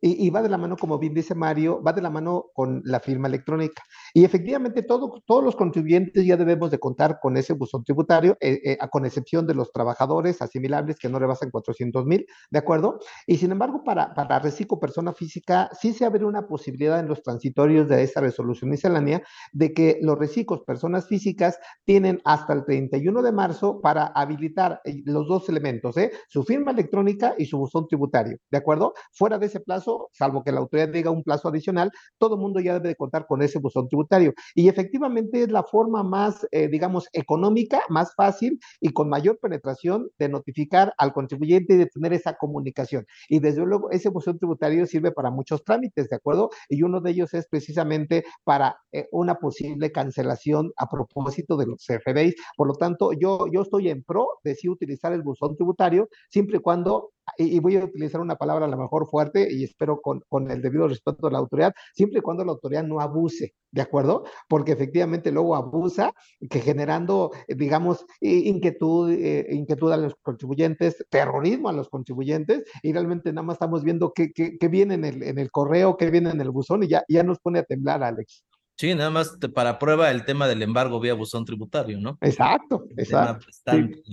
[0.01, 2.99] Y, va de la mano, como bien dice Mario, va de la mano con la
[2.99, 3.83] firma electrónica.
[4.13, 8.59] Y efectivamente todo, todos los contribuyentes ya debemos de contar con ese buzón tributario, eh,
[8.63, 12.99] eh, con excepción de los trabajadores asimilables que no rebasan 400 mil, ¿de acuerdo?
[13.27, 17.21] Y sin embargo, para, para reciclo persona física, sí se abre una posibilidad en los
[17.21, 19.21] transitorios de esa resolución miscelánea
[19.51, 25.01] de que los reciclos personas físicas tienen hasta el 31 de marzo para habilitar eh,
[25.05, 26.11] los dos elementos, ¿eh?
[26.29, 28.93] su firma electrónica y su buzón tributario, ¿de acuerdo?
[29.11, 32.59] Fuera de ese plazo, salvo que la autoridad diga un plazo adicional, todo el mundo
[32.59, 34.33] ya debe de contar con ese buzón tributario.
[34.55, 40.09] Y efectivamente es la forma más, eh, digamos, económica, más fácil y con mayor penetración
[40.17, 43.05] de notificar al contribuyente y de tener esa comunicación.
[43.29, 46.49] Y desde luego, ese buzón tributario sirve para muchos trámites, ¿de acuerdo?
[46.69, 48.77] Y uno de ellos es precisamente para
[49.11, 52.35] una posible cancelación a propósito de los CFDIs.
[52.57, 56.57] Por lo tanto, yo, yo estoy en pro de sí utilizar el buzón tributario, siempre
[56.57, 60.21] y cuando, y, voy a utilizar una palabra a lo mejor fuerte y espero con,
[60.27, 63.81] con el debido respeto de la autoridad, siempre y cuando la autoridad no abuse, ¿de
[63.81, 64.23] acuerdo?
[64.47, 66.13] Porque efectivamente luego abusa,
[66.49, 73.31] que generando, digamos, inquietud, eh, inquietud a los contribuyentes, terrorismo a los contribuyentes, y realmente
[73.31, 76.29] nada más estamos viendo qué, qué, qué viene en el, en el correo, qué viene
[76.29, 78.43] en el buzón, y ya, ya nos pone a temblar, Alex.
[78.75, 82.17] Sí, nada más para prueba el tema del embargo vía buzón tributario, ¿no?
[82.21, 83.45] Exacto, exacto.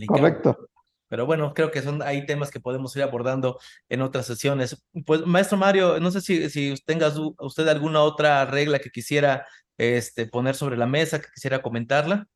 [0.07, 0.70] correcto.
[1.11, 3.59] Pero bueno, creo que son hay temas que podemos ir abordando
[3.89, 4.83] en otras sesiones.
[5.05, 9.45] Pues, maestro Mario, no sé si, si tenga usted alguna otra regla que quisiera
[9.77, 12.29] este, poner sobre la mesa, que quisiera comentarla.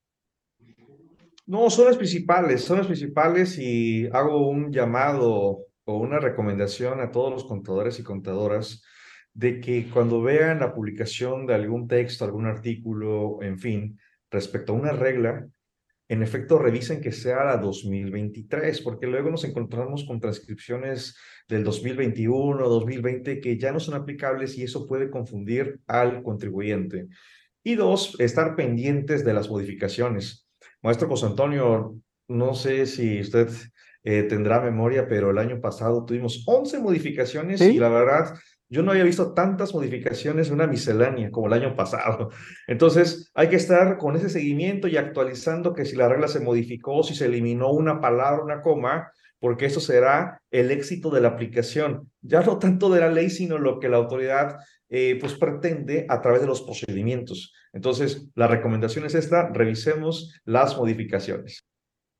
[1.46, 7.12] No, son las principales, son las principales y hago un llamado o una recomendación a
[7.12, 8.82] todos los contadores y contadoras
[9.34, 14.00] de que cuando vean la publicación de algún texto, algún artículo, en fin,
[14.30, 15.46] respecto a una regla,
[16.08, 21.16] en efecto revisen que sea la 2023, porque luego nos encontramos con transcripciones
[21.48, 27.08] del 2021, 2020 que ya no son aplicables y eso puede confundir al contribuyente.
[27.62, 30.46] Y dos, estar pendientes de las modificaciones.
[30.82, 31.96] Maestro José Antonio,
[32.28, 33.48] no sé si usted
[34.02, 38.34] eh, tendrá memoria, pero el año pasado tuvimos 11 modificaciones y la verdad
[38.74, 42.30] yo no había visto tantas modificaciones en una miscelánea como el año pasado.
[42.66, 47.04] Entonces, hay que estar con ese seguimiento y actualizando que si la regla se modificó,
[47.04, 52.10] si se eliminó una palabra, una coma, porque eso será el éxito de la aplicación.
[52.20, 54.56] Ya no tanto de la ley, sino lo que la autoridad
[54.88, 57.52] eh, pues pretende a través de los procedimientos.
[57.72, 61.64] Entonces, la recomendación es esta, revisemos las modificaciones.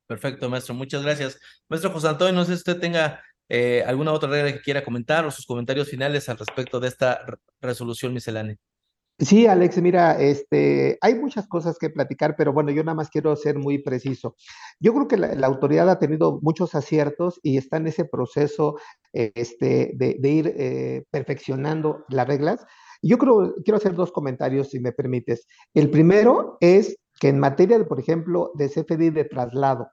[0.07, 0.73] Perfecto, maestro.
[0.73, 1.37] Muchas gracias.
[1.67, 5.25] Maestro José Antonio, no sé si usted tenga eh, ¿Alguna otra regla que quiera comentar
[5.25, 7.19] o sus comentarios finales al respecto de esta
[7.61, 8.57] resolución miscelánea?
[9.17, 13.33] Sí, Alex, mira, este, hay muchas cosas que platicar, pero bueno, yo nada más quiero
[13.37, 14.35] ser muy preciso.
[14.77, 18.75] Yo creo que la, autoridad ha tenido muchos aciertos y está en ese proceso
[19.13, 22.65] este, de, ir eh, perfeccionando las reglas.
[23.01, 25.47] Yo creo, quiero hacer dos comentarios, si me permites.
[25.73, 29.87] El primero es que en materia, de, por ejemplo, de CFDI de traslado,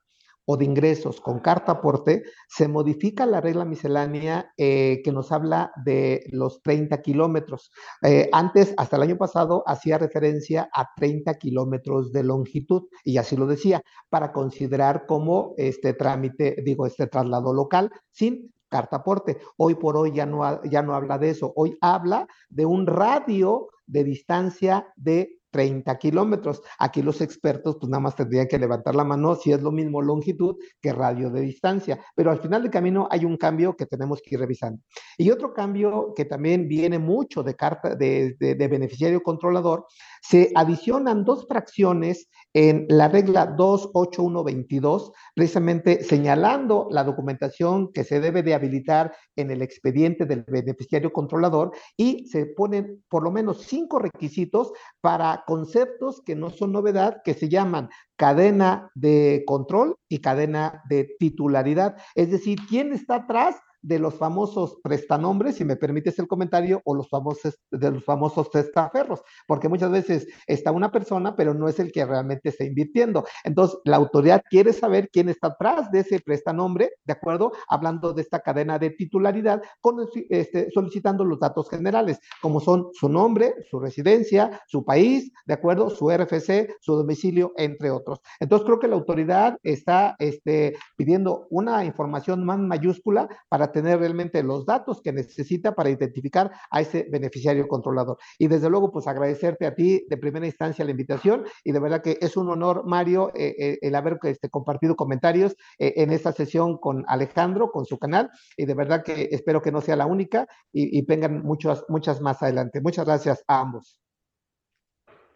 [0.45, 5.73] o de ingresos con carta aporte, se modifica la regla miscelánea eh, que nos habla
[5.85, 7.71] de los 30 kilómetros.
[8.03, 13.37] Eh, antes, hasta el año pasado, hacía referencia a 30 kilómetros de longitud, y así
[13.37, 19.39] lo decía, para considerar como este trámite, digo, este traslado local sin carta aporte.
[19.59, 23.69] Hoy por hoy ya no, ya no habla de eso, hoy habla de un radio
[23.87, 26.63] de distancia de 30 kilómetros.
[26.79, 30.03] Aquí los expertos pues nada más tendrían que levantar la mano si es lo mismo
[30.03, 34.21] longitud que radio de distancia, pero al final del camino hay un cambio que tenemos
[34.21, 34.83] que ir revisando.
[35.17, 39.87] Y otro cambio que también viene mucho de carta de, de beneficiario controlador,
[40.23, 48.43] se adicionan dos fracciones en la regla 28122, precisamente señalando la documentación que se debe
[48.43, 53.99] de habilitar en el expediente del beneficiario controlador y se ponen por lo menos cinco
[53.99, 60.83] requisitos para conceptos que no son novedad, que se llaman cadena de control y cadena
[60.89, 61.97] de titularidad.
[62.15, 63.57] Es decir, ¿quién está atrás?
[63.83, 68.51] De los famosos prestanombres, si me permites el comentario, o los famosos, de los famosos
[68.51, 73.25] testaferros, porque muchas veces está una persona, pero no es el que realmente está invirtiendo.
[73.45, 77.53] Entonces, la autoridad quiere saber quién está atrás de ese prestanombre, ¿de acuerdo?
[77.69, 83.09] Hablando de esta cadena de titularidad, con, este, solicitando los datos generales, como son su
[83.09, 85.91] nombre, su residencia, su país, ¿de acuerdo?
[85.91, 88.21] Su RFC, su domicilio, entre otros.
[88.39, 94.43] Entonces, creo que la autoridad está este, pidiendo una información más mayúscula para tener realmente
[94.43, 98.19] los datos que necesita para identificar a ese beneficiario controlador.
[98.39, 102.03] Y desde luego, pues agradecerte a ti de primera instancia la invitación y de verdad
[102.03, 106.33] que es un honor, Mario, eh, eh, el haber este, compartido comentarios eh, en esta
[106.33, 110.07] sesión con Alejandro, con su canal, y de verdad que espero que no sea la
[110.07, 112.81] única y, y vengan muchas, muchas más adelante.
[112.81, 113.99] Muchas gracias a ambos.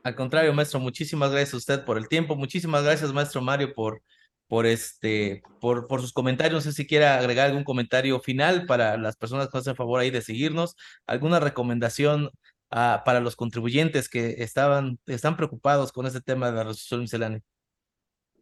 [0.07, 2.37] Al contrario, maestro, muchísimas gracias a usted por el tiempo.
[2.37, 4.03] Muchísimas gracias, maestro Mario, por
[4.49, 6.55] por este, por, por sus comentarios.
[6.55, 10.11] No sé si quiera agregar algún comentario final para las personas que hacen favor ahí
[10.11, 16.51] de seguirnos, alguna recomendación uh, para los contribuyentes que estaban, están preocupados con este tema
[16.51, 17.41] de la resolución miscelánea.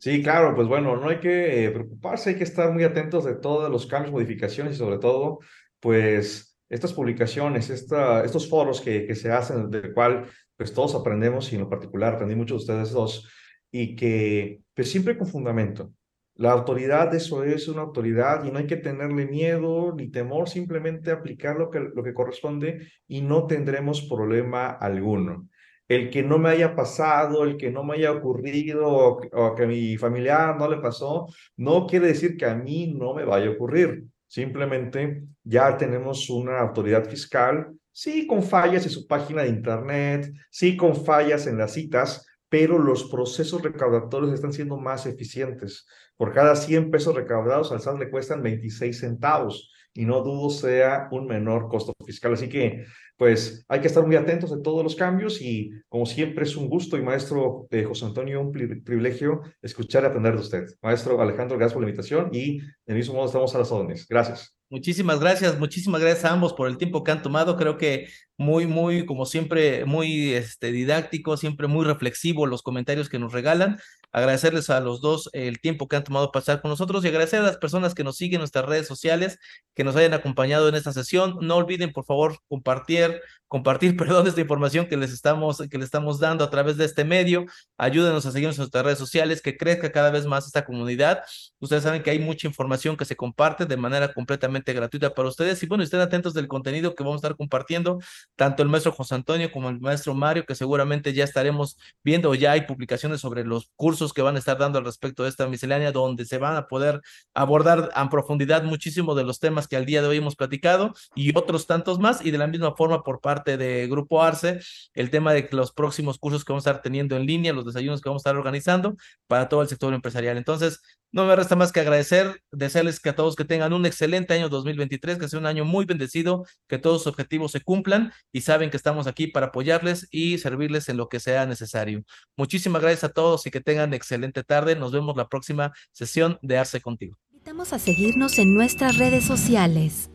[0.00, 3.70] Sí, claro, pues bueno, no hay que preocuparse, hay que estar muy atentos de todos
[3.70, 5.38] los cambios, modificaciones y sobre todo,
[5.80, 10.26] pues estas publicaciones, esta, estos foros que, que se hacen, del cual
[10.56, 13.28] pues todos aprendemos y en lo particular aprendí mucho de ustedes dos,
[13.76, 15.92] y que, pues siempre con fundamento.
[16.36, 21.10] La autoridad, eso es una autoridad y no hay que tenerle miedo ni temor, simplemente
[21.10, 25.48] aplicar lo que, lo que corresponde y no tendremos problema alguno.
[25.88, 29.64] El que no me haya pasado, el que no me haya ocurrido o, o que
[29.64, 31.26] a mi familiar no le pasó,
[31.56, 34.04] no quiere decir que a mí no me vaya a ocurrir.
[34.28, 40.76] Simplemente ya tenemos una autoridad fiscal, sí con fallas en su página de internet, sí
[40.76, 42.24] con fallas en las citas,
[42.54, 45.88] pero los procesos recaudatorios están siendo más eficientes.
[46.16, 51.08] Por cada 100 pesos recaudados al SAT le cuestan 26 centavos y no dudo sea
[51.10, 52.34] un menor costo fiscal.
[52.34, 52.84] Así que,
[53.16, 56.68] pues, hay que estar muy atentos de todos los cambios y, como siempre, es un
[56.68, 60.64] gusto y maestro de José Antonio, un privilegio escuchar y atender de usted.
[60.80, 64.06] Maestro Alejandro, gracias por la invitación y, de mismo modo, estamos a las órdenes.
[64.06, 64.54] Gracias.
[64.70, 67.56] Muchísimas gracias, muchísimas gracias a ambos por el tiempo que han tomado.
[67.56, 73.18] Creo que muy, muy, como siempre, muy este, didáctico, siempre muy reflexivo los comentarios que
[73.18, 73.78] nos regalan.
[74.12, 77.44] Agradecerles a los dos el tiempo que han tomado pasar con nosotros y agradecer a
[77.44, 79.38] las personas que nos siguen en nuestras redes sociales,
[79.74, 81.36] que nos hayan acompañado en esta sesión.
[81.40, 86.20] No olviden, por favor, compartir, compartir, perdón, esta información que les estamos, que les estamos
[86.20, 87.46] dando a través de este medio.
[87.76, 91.22] Ayúdenos a seguirnos en nuestras redes sociales, que crezca cada vez más esta comunidad.
[91.58, 95.62] Ustedes saben que hay mucha información que se comparte de manera completamente gratuita para ustedes.
[95.62, 97.98] Y bueno, estén atentos del contenido que vamos a estar compartiendo,
[98.36, 102.52] tanto el maestro José Antonio como el maestro Mario, que seguramente ya estaremos viendo, ya
[102.52, 105.92] hay publicaciones sobre los cursos que van a estar dando al respecto de esta miscelánea,
[105.92, 107.00] donde se van a poder
[107.34, 111.36] abordar a profundidad muchísimo de los temas que al día de hoy hemos platicado y
[111.36, 112.24] otros tantos más.
[112.24, 114.60] Y de la misma forma por parte de Grupo Arce,
[114.94, 118.00] el tema de los próximos cursos que vamos a estar teniendo en línea, los desayunos
[118.00, 118.96] que vamos a estar organizando
[119.26, 120.36] para todo el sector empresarial.
[120.36, 120.80] Entonces,
[121.14, 124.48] no me resta más que agradecer, desearles que a todos que tengan un excelente año
[124.48, 128.68] 2023, que sea un año muy bendecido, que todos sus objetivos se cumplan y saben
[128.68, 132.02] que estamos aquí para apoyarles y servirles en lo que sea necesario.
[132.36, 134.74] Muchísimas gracias a todos y que tengan excelente tarde.
[134.74, 137.16] Nos vemos la próxima sesión de Arce Contigo.
[137.30, 140.10] Invitamos a seguirnos en nuestras redes sociales.